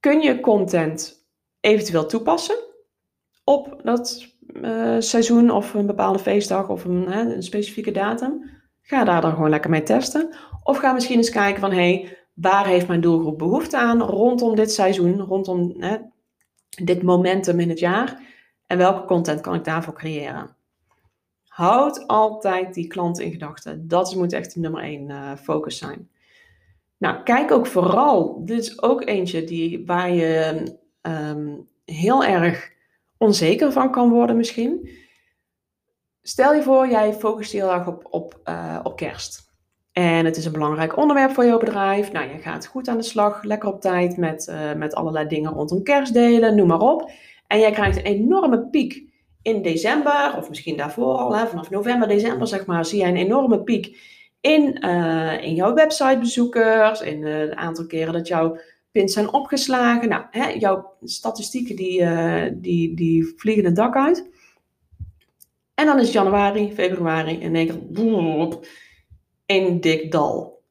[0.09, 1.27] Kun je content
[1.61, 2.57] eventueel toepassen
[3.45, 8.51] op dat uh, seizoen of een bepaalde feestdag of een, hè, een specifieke datum?
[8.83, 10.35] Ga daar dan gewoon lekker mee testen.
[10.63, 14.57] Of ga misschien eens kijken van, hé, hey, waar heeft mijn doelgroep behoefte aan rondom
[14.57, 15.97] dit seizoen, rondom hè,
[16.85, 18.21] dit momentum in het jaar?
[18.67, 20.57] En welke content kan ik daarvoor creëren?
[21.49, 23.89] Houd altijd die klant in gedachten.
[23.89, 26.09] Dat moet echt de nummer één uh, focus zijn.
[26.99, 30.63] Nou, kijk ook vooral, dit is ook eentje die, waar je
[31.03, 32.73] um, heel erg
[33.17, 34.91] onzeker van kan worden misschien.
[36.23, 39.47] Stel je voor, jij focust heel erg op, op, uh, op kerst.
[39.93, 42.13] En het is een belangrijk onderwerp voor jouw bedrijf.
[42.13, 45.53] Nou, je gaat goed aan de slag, lekker op tijd met, uh, met allerlei dingen
[45.53, 47.11] rondom kerstdelen, noem maar op.
[47.47, 49.03] En jij krijgt een enorme piek
[49.43, 53.63] in december, of misschien daarvoor al, vanaf november, december zeg maar, zie jij een enorme
[53.63, 54.17] piek
[54.49, 58.59] in, uh, in jouw websitebezoekers, in het aantal keren dat jouw
[58.91, 60.09] pins zijn opgeslagen.
[60.09, 62.05] Nou, hè, jouw statistieken die,
[62.61, 64.31] die, die vliegen het dak uit.
[65.75, 68.59] En dan is januari, februari en één keer
[69.47, 70.63] een dik dal.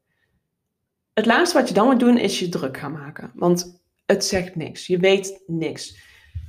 [1.13, 3.31] Het laatste wat je dan moet doen is je druk gaan maken.
[3.35, 4.87] Want het zegt niks.
[4.87, 5.97] Je weet niks.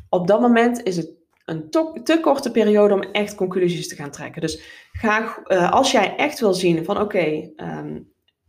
[0.09, 1.18] Op dat moment is het
[1.49, 1.71] een
[2.05, 4.41] te korte periode om echt conclusies te gaan trekken.
[4.41, 7.99] Dus ga, uh, als jij echt wil zien van oké, ehm,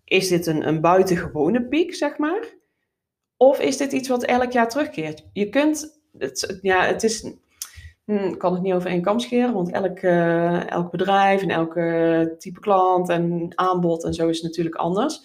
[0.04, 2.58] is dit een, een buitengewone piek, zeg maar?
[3.38, 5.30] Of is dit iets wat elk jaar terugkeert?
[5.34, 7.34] Je kunt, het, ja, het is,
[8.06, 12.36] hm, kan het niet over één kam scheren, want elk, uh, elk bedrijf en elke
[12.38, 15.22] type klant en aanbod en zo is natuurlijk anders.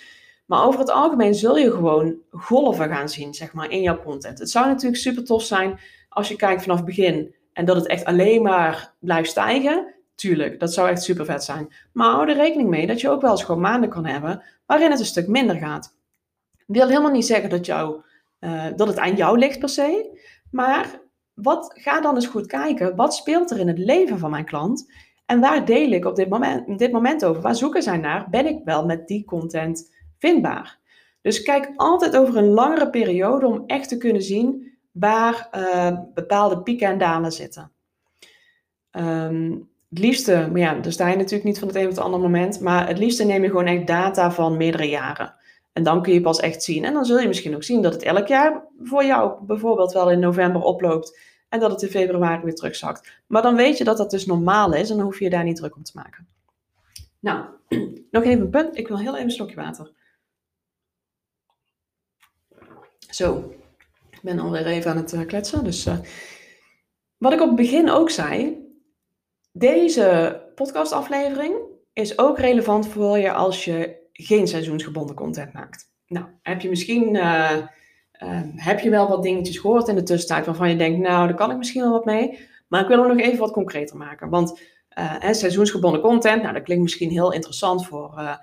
[0.46, 4.38] Maar over het algemeen zul je gewoon golven gaan zien, zeg maar, in jouw content.
[4.38, 7.86] Het zou natuurlijk super tof zijn als je kijkt vanaf het begin en dat het
[7.86, 9.94] echt alleen maar blijft stijgen.
[10.14, 11.74] Tuurlijk, dat zou echt super vet zijn.
[11.92, 14.90] Maar hou er rekening mee dat je ook wel eens gewoon maanden kan hebben waarin
[14.90, 15.96] het een stuk minder gaat.
[16.66, 18.02] Wil helemaal niet zeggen dat, jou,
[18.40, 20.18] uh, dat het aan jou ligt per se.
[20.50, 21.00] Maar
[21.34, 22.96] wat, ga dan eens goed kijken.
[22.96, 24.92] Wat speelt er in het leven van mijn klant?
[25.26, 27.42] En waar deel ik op dit moment, dit moment over?
[27.42, 28.30] Waar zoeken zij naar?
[28.30, 30.78] Ben ik wel met die content vindbaar?
[31.20, 36.62] Dus kijk altijd over een langere periode om echt te kunnen zien waar uh, bepaalde
[36.62, 37.72] pieken en dalen zitten.
[38.90, 41.98] Um, het liefste, maar ja, daar sta je natuurlijk niet van het een op het
[41.98, 45.34] andere moment, maar het liefste neem je gewoon echt data van meerdere jaren.
[45.72, 46.84] En dan kun je pas echt zien.
[46.84, 50.10] En dan zul je misschien ook zien dat het elk jaar voor jou bijvoorbeeld wel
[50.10, 51.18] in november oploopt
[51.48, 53.22] en dat het in februari weer terugzakt.
[53.26, 55.44] Maar dan weet je dat dat dus normaal is en dan hoef je je daar
[55.44, 56.26] niet druk om te maken.
[57.20, 57.44] Nou,
[58.10, 58.76] nog even een punt.
[58.76, 59.92] Ik wil heel even een slokje water.
[62.98, 63.54] Zo,
[64.24, 65.64] ben alweer even aan het uh, kletsen.
[65.64, 65.98] Dus uh,
[67.16, 68.62] wat ik op het begin ook zei,
[69.52, 71.54] deze podcastaflevering
[71.92, 75.92] is ook relevant voor je als je geen seizoensgebonden content maakt.
[76.06, 77.58] Nou, heb je misschien uh,
[78.56, 81.50] heb je wel wat dingetjes gehoord in de tussentijd waarvan je denkt, nou, daar kan
[81.50, 82.38] ik misschien wel wat mee.
[82.68, 84.28] Maar ik wil hem nog even wat concreter maken.
[84.28, 84.60] Want
[85.30, 88.38] seizoensgebonden content, nou, dat klinkt misschien heel interessant voor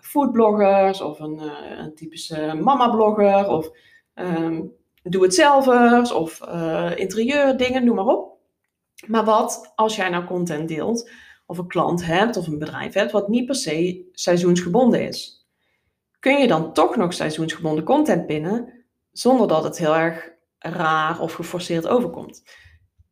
[0.00, 1.40] foodbloggers of een,
[1.78, 3.70] een typische mama-blogger of
[4.14, 8.38] um, doe-het-zelvers of uh, interieurdingen, noem maar op.
[9.06, 11.10] Maar wat als jij nou content deelt
[11.46, 15.46] of een klant hebt of een bedrijf hebt wat niet per se seizoensgebonden is?
[16.18, 21.32] Kun je dan toch nog seizoensgebonden content binnen zonder dat het heel erg raar of
[21.32, 22.42] geforceerd overkomt?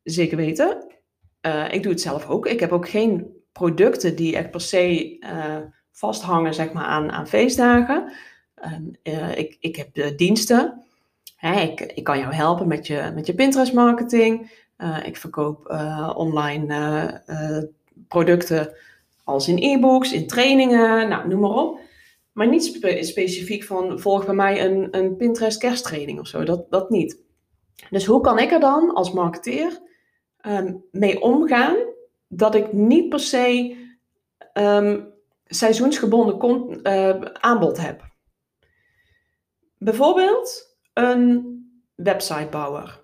[0.03, 0.95] Zeker weten.
[1.41, 2.45] Uh, ik doe het zelf ook.
[2.45, 5.57] Ik heb ook geen producten die echt per se uh,
[5.91, 8.11] vasthangen zeg maar, aan, aan feestdagen.
[9.35, 10.85] Ik, ik heb diensten
[11.41, 14.51] ik, kan jou helpen met je, met je Pinterest marketing.
[14.77, 17.63] Uh, ik verkoop uh, online uh,
[18.07, 18.75] producten
[19.23, 21.79] als in e-books, in trainingen, nou, noem maar op.
[22.31, 26.43] Maar niet spe specifiek van volg bij mij een, een Pinterest kersttraining of zo.
[26.43, 27.19] Dat, dat niet.
[27.89, 29.79] Dus hoe kan ik er dan als marketeer
[30.47, 31.75] um, mee omgaan
[32.27, 33.77] dat ik niet per se
[34.53, 35.13] um,
[35.45, 36.39] seizoensgebonden
[37.41, 38.09] aanbod heb?
[39.77, 41.49] Bijvoorbeeld, een
[41.95, 42.99] websitebouwer.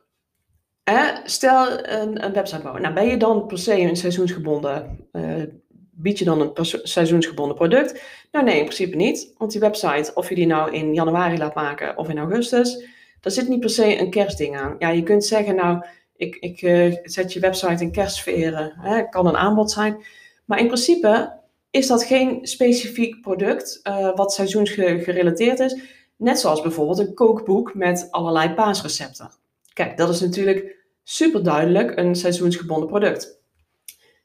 [0.83, 2.81] Eh, stel een, een websitebouwer.
[2.81, 5.43] Nou, ben je dan per se een seizoensgebonden, uh,
[5.91, 8.01] bied je dan een seizoensgebonden product?
[8.31, 9.33] Nou nee, in principe niet.
[9.37, 12.85] Want die website, of je die nou in januari laat maken of in augustus,
[13.21, 14.75] daar zit niet per se een kerstding aan.
[14.79, 15.85] Ja, je kunt zeggen, nou,
[16.15, 18.73] ik, ik uh, zet je website in kerstsferen.
[18.77, 20.03] Hè, kan een aanbod zijn.
[20.45, 25.77] Maar in principe is dat geen specifiek product uh, wat seizoensgerelateerd is.
[26.17, 29.31] Net zoals bijvoorbeeld een kookboek met allerlei paasrecepten.
[29.73, 33.41] Kijk, dat is natuurlijk super duidelijk een seizoensgebonden product.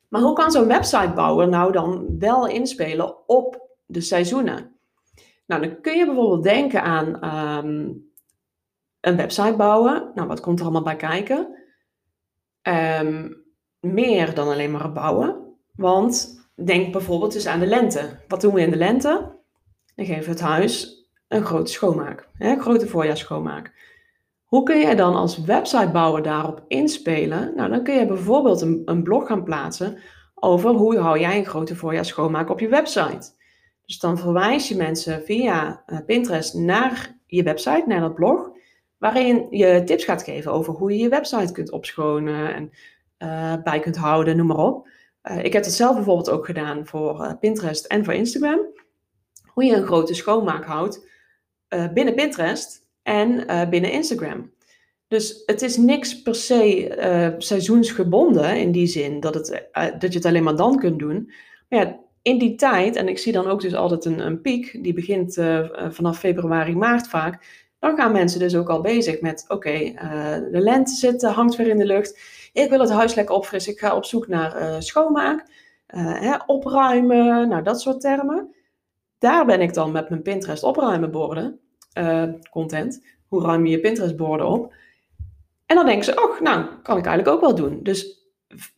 [0.08, 4.76] Maar hoe kan zo'n websitebouwer nou dan wel inspelen op de seizoenen?
[5.46, 7.06] Nou, dan kun je bijvoorbeeld denken aan
[7.64, 8.10] um,
[9.00, 10.10] een website bouwen.
[10.14, 11.58] Nou, wat komt er allemaal bij kijken?
[12.62, 13.44] Um,
[13.80, 15.56] meer dan alleen maar bouwen.
[15.74, 18.20] Want denk bijvoorbeeld eens aan de lente.
[18.28, 19.38] Wat doen we in de lente?
[19.94, 21.01] Dan geven we het huis
[21.32, 23.72] een grote schoonmaak, hè, grote voorjaarsschoonmaak.
[24.44, 27.52] Hoe kun jij dan als websitebouwer daarop inspelen?
[27.56, 29.98] Nou, dan kun je bijvoorbeeld een, een blog gaan plaatsen
[30.34, 33.30] over hoe hou jij een grote voorjaarsschoonmaak op je website.
[33.84, 38.50] Dus dan verwijs je mensen via uh, Pinterest naar je website, naar dat blog,
[38.98, 42.70] waarin je tips gaat geven over hoe je je website kunt opschonen en
[43.18, 44.88] uh, bij kunt houden, noem maar op.
[45.24, 48.60] Uh, ik heb het zelf bijvoorbeeld ook gedaan voor Pinterest en voor Instagram
[49.46, 51.10] hoe je een grote schoonmaak houdt
[51.94, 54.50] binnen Pinterest en binnen Instagram.
[55.08, 60.26] Dus het is niks per se seizoensgebonden in die zin dat, het, dat je het
[60.26, 61.32] alleen maar dan kunt doen.
[61.68, 64.78] Maar ja, in die tijd, en ik zie dan ook dus altijd een, een piek,
[64.82, 65.34] die begint
[65.90, 70.60] vanaf februari, maart vaak dan gaan mensen dus ook al bezig met: oké, eh, de
[70.60, 72.18] lente zit, hangt weer in de lucht.
[72.52, 73.72] Ik wil het huis lekker opfrissen.
[73.72, 75.46] Ik ga op zoek naar uh, schoonmaak,
[75.94, 78.54] uh, hè, opruimen, nou dat soort termen.
[79.22, 81.60] Daar ben ik dan met mijn Pinterest opruimen borden,
[82.50, 83.06] content.
[83.28, 84.74] Hoe ruim je je Pinterest borden op?
[85.66, 87.80] En dan denken ze: oh, nou, kan ik eigenlijk ook wel doen.
[87.82, 88.26] Dus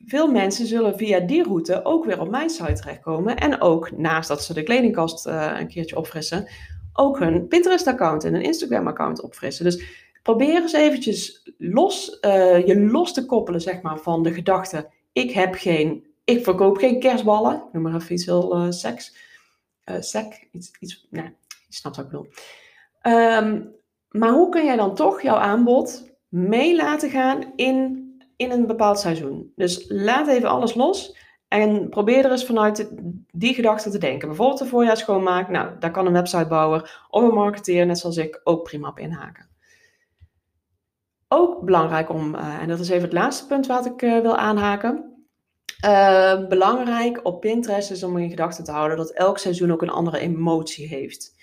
[0.06, 3.36] veel mensen zullen via die route ook weer op mijn site terechtkomen.
[3.36, 6.48] En ook naast dat ze de kledingkast een keertje opfrissen,
[6.92, 9.64] ook hun Pinterest-account en een Instagram-account opfrissen.
[9.64, 9.84] Dus
[10.22, 15.30] probeer eens eventjes los, uh, je los te koppelen zeg maar, van de gedachte: ik
[15.30, 17.54] heb geen, ik verkoop geen kerstballen.
[17.54, 19.32] Ik noem maar even iets heel seks.
[19.90, 22.32] Uh, sec, iets, iets, nee, je snapt wat ik bedoel.
[23.02, 23.74] Um,
[24.08, 28.98] maar hoe kun jij dan toch jouw aanbod mee laten gaan in, in een bepaald
[28.98, 29.52] seizoen?
[29.56, 31.16] Dus laat even alles los
[31.48, 32.90] en probeer er eens vanuit
[33.32, 34.28] die gedachte te denken.
[34.28, 35.48] Bijvoorbeeld de voorjaarsschoonmaak.
[35.48, 39.48] Nou, daar kan een websitebouwer of een marketeer, net zoals ik, ook prima op inhaken.
[41.28, 44.36] Ook belangrijk om, uh, en dat is even het laatste punt wat ik uh, wil
[44.36, 45.13] aanhaken.
[45.84, 49.90] Uh, belangrijk op Pinterest is om in gedachten te houden dat elk seizoen ook een
[49.90, 51.34] andere emotie heeft.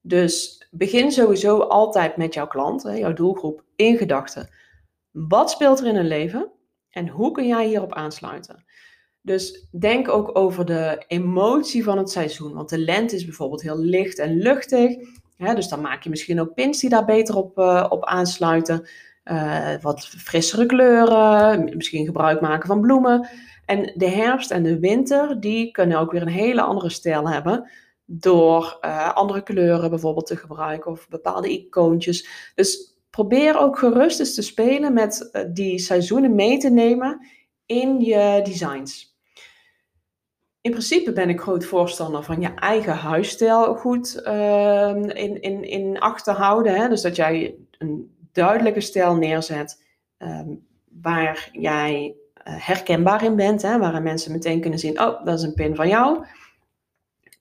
[0.00, 4.48] Dus begin sowieso altijd met jouw klant, jouw doelgroep, in gedachten.
[5.10, 6.50] Wat speelt er in hun leven
[6.90, 8.64] en hoe kun jij hierop aansluiten?
[9.20, 12.52] Dus denk ook over de emotie van het seizoen.
[12.52, 14.96] Want de lente is bijvoorbeeld heel licht en luchtig.
[15.36, 18.88] Dus dan maak je misschien ook pins die daar beter op, uh, op aansluiten.
[19.24, 23.28] Uh, wat frissere kleuren, misschien gebruik maken van bloemen.
[23.64, 27.70] En de herfst en de winter, die kunnen ook weer een hele andere stijl hebben.
[28.04, 32.52] Door uh, andere kleuren bijvoorbeeld te gebruiken of bepaalde icoontjes.
[32.54, 37.26] Dus probeer ook gerust eens te spelen met die seizoenen mee te nemen
[37.66, 39.12] in je designs
[40.62, 46.00] in principe ben ik groot voorstander van je eigen huisstijl goed uh, in, in, in
[46.00, 46.74] acht te houden.
[46.74, 46.88] Hè?
[46.88, 49.84] Dus dat jij een duidelijke stijl neerzet
[50.18, 50.66] um,
[51.02, 53.62] waar jij herkenbaar in bent.
[53.62, 53.78] Hè?
[53.78, 56.24] Waarin mensen meteen kunnen zien, oh, dat is een pin van jou.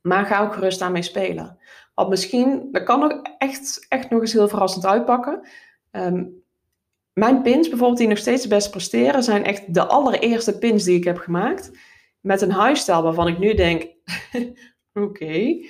[0.01, 1.57] Maar ga ook gerust daarmee spelen.
[1.93, 5.47] Want misschien, dat kan ook echt, echt nog eens heel verrassend uitpakken.
[5.91, 6.43] Um,
[7.13, 11.03] mijn pins bijvoorbeeld, die nog steeds best presteren, zijn echt de allereerste pins die ik
[11.03, 11.71] heb gemaakt
[12.19, 13.87] met een huisstijl waarvan ik nu denk,
[14.93, 15.65] oké.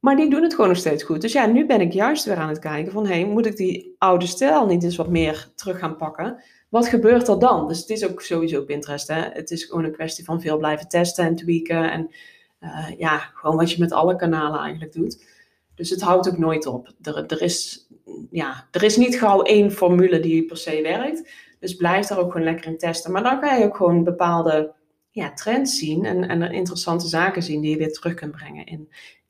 [0.00, 1.20] Maar die doen het gewoon nog steeds goed.
[1.20, 3.94] Dus ja, nu ben ik juist weer aan het kijken van, hé, moet ik die
[3.98, 6.42] oude stijl niet eens wat meer terug gaan pakken?
[6.68, 7.68] Wat gebeurt er dan?
[7.68, 9.20] Dus het is ook sowieso Pinterest, hè.
[9.20, 11.90] Het is gewoon een kwestie van veel blijven testen en tweaken.
[11.90, 12.10] En
[12.60, 15.24] uh, ja, gewoon wat je met alle kanalen eigenlijk doet.
[15.74, 16.92] Dus het houdt ook nooit op.
[17.02, 17.86] Er, er, is,
[18.30, 21.30] ja, er is niet gauw één formule die per se werkt.
[21.60, 23.12] Dus blijf daar ook gewoon lekker in testen.
[23.12, 24.72] Maar dan ga je ook gewoon bepaalde
[25.10, 28.88] ja, trends zien en, en interessante zaken zien die je weer terug kunt brengen in,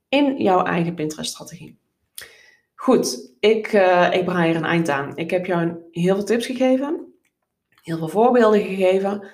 [0.08, 1.78] in jouw eigen Pinterest-strategie.
[2.74, 5.16] Goed, ik, uh, ik braai er een eind aan.
[5.16, 7.07] Ik heb jou heel veel tips gegeven,
[7.88, 9.28] heel veel voorbeelden gegeven.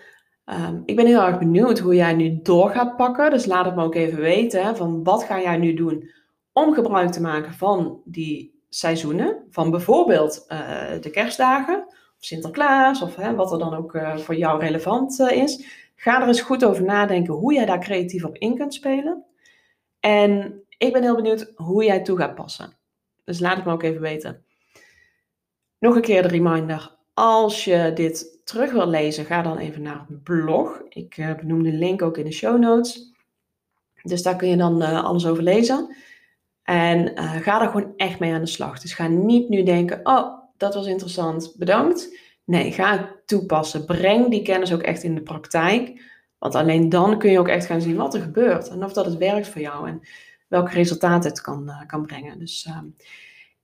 [0.47, 3.31] Um, ik ben heel erg benieuwd hoe jij nu door gaat pakken.
[3.31, 6.11] Dus laat het me ook even weten van wat ga jij nu doen
[6.53, 9.47] om gebruik te maken van die seizoenen.
[9.51, 14.37] Van bijvoorbeeld uh, de kerstdagen of Sinterklaas of hè, wat er dan ook uh, voor
[14.37, 15.83] jou relevant is.
[15.97, 19.25] Ga er eens goed over nadenken hoe jij daar creatief op in kunt spelen.
[20.01, 22.77] En ik ben heel benieuwd hoe jij toe gaat passen.
[23.25, 24.45] Dus laat het me ook even weten.
[25.79, 26.97] Nog een keer de reminder.
[27.15, 30.83] Als je dit terug wil lezen, ga dan even naar mijn blog.
[30.89, 33.13] Ik uh, de link ook in de show notes.
[34.03, 35.97] Dus daar kun je dan uh, alles over lezen.
[36.63, 38.81] En uh, ga er gewoon echt mee aan de slag.
[38.81, 42.19] Dus ga niet nu denken, oh, dat was interessant, bedankt.
[42.45, 43.85] Nee, ga het toepassen.
[43.85, 46.13] Breng die kennis ook echt in de praktijk.
[46.39, 48.69] Want alleen dan kun je ook echt gaan zien wat er gebeurt.
[48.69, 49.89] En of dat het werkt voor jou.
[49.89, 50.01] En
[50.49, 52.39] welke resultaten het kan, kan brengen.
[52.39, 52.79] Dus uh,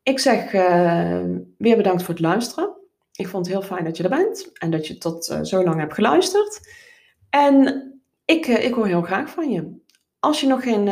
[0.03, 0.53] ik zeg
[1.57, 2.80] weer bedankt voor het luisteren.
[3.21, 4.51] Ik vond het heel fijn dat je er bent.
[4.53, 6.75] En dat je tot eh, zo lang hebt geluisterd.
[7.31, 7.85] En
[8.25, 9.79] ik, ik hoor heel graag van je.
[10.19, 10.89] Als je nog geen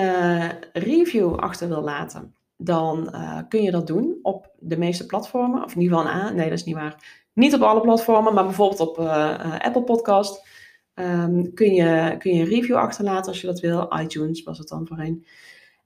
[0.73, 3.15] review achter wil laten, dan
[3.49, 5.65] kun je dat doen op de meeste platformen.
[5.65, 6.33] Of in ieder geval.
[6.33, 7.27] Nee, dat is niet waar.
[7.33, 8.99] Niet op alle platformen, maar bijvoorbeeld op
[9.59, 10.47] Apple Podcast.
[10.95, 13.99] Um, kun, je, kun je een review achterlaten als je dat wil.
[14.01, 15.27] iTunes was het dan voorheen.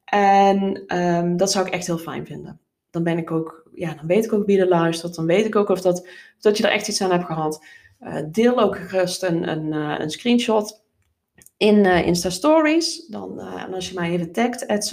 [0.04, 2.60] En um, dat zou ik echt heel fijn vinden.
[2.92, 5.14] Dan ben ik ook, ja, dan weet ik ook wie er luistert.
[5.14, 6.08] Dan weet ik ook of dat,
[6.40, 7.64] dat je er echt iets aan hebt gehad.
[8.00, 10.82] Uh, deel ook gerust een, een, uh, een screenshot.
[11.56, 13.06] in uh, Insta Stories.
[13.06, 14.88] Dan, en als je mij even tagt, at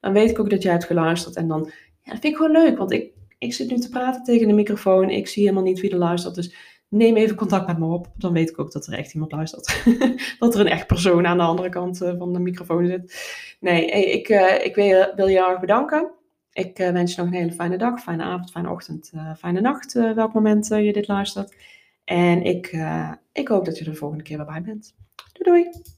[0.00, 1.36] dan weet ik ook dat jij hebt geluisterd.
[1.36, 1.70] En dan
[2.02, 4.54] ja, dat vind ik gewoon leuk, want ik, ik zit nu te praten tegen de
[4.54, 5.10] microfoon.
[5.10, 6.34] Ik zie helemaal niet wie er luistert.
[6.34, 6.54] Dus
[6.88, 8.06] neem even contact met me op.
[8.14, 9.84] Dan weet ik ook dat er echt iemand luistert.
[10.38, 13.14] dat er een echt persoon aan de andere kant van de microfoon zit.
[13.60, 14.28] Nee, ik,
[14.64, 16.10] ik wil, wil je erg bedanken.
[16.58, 20.32] Ik wens je nog een hele fijne dag, fijne avond, fijne ochtend, fijne nacht, welk
[20.32, 21.56] moment je dit luistert.
[22.04, 22.78] En ik,
[23.32, 24.94] ik hoop dat je er de volgende keer weer bij bent.
[25.32, 25.97] Doei doei!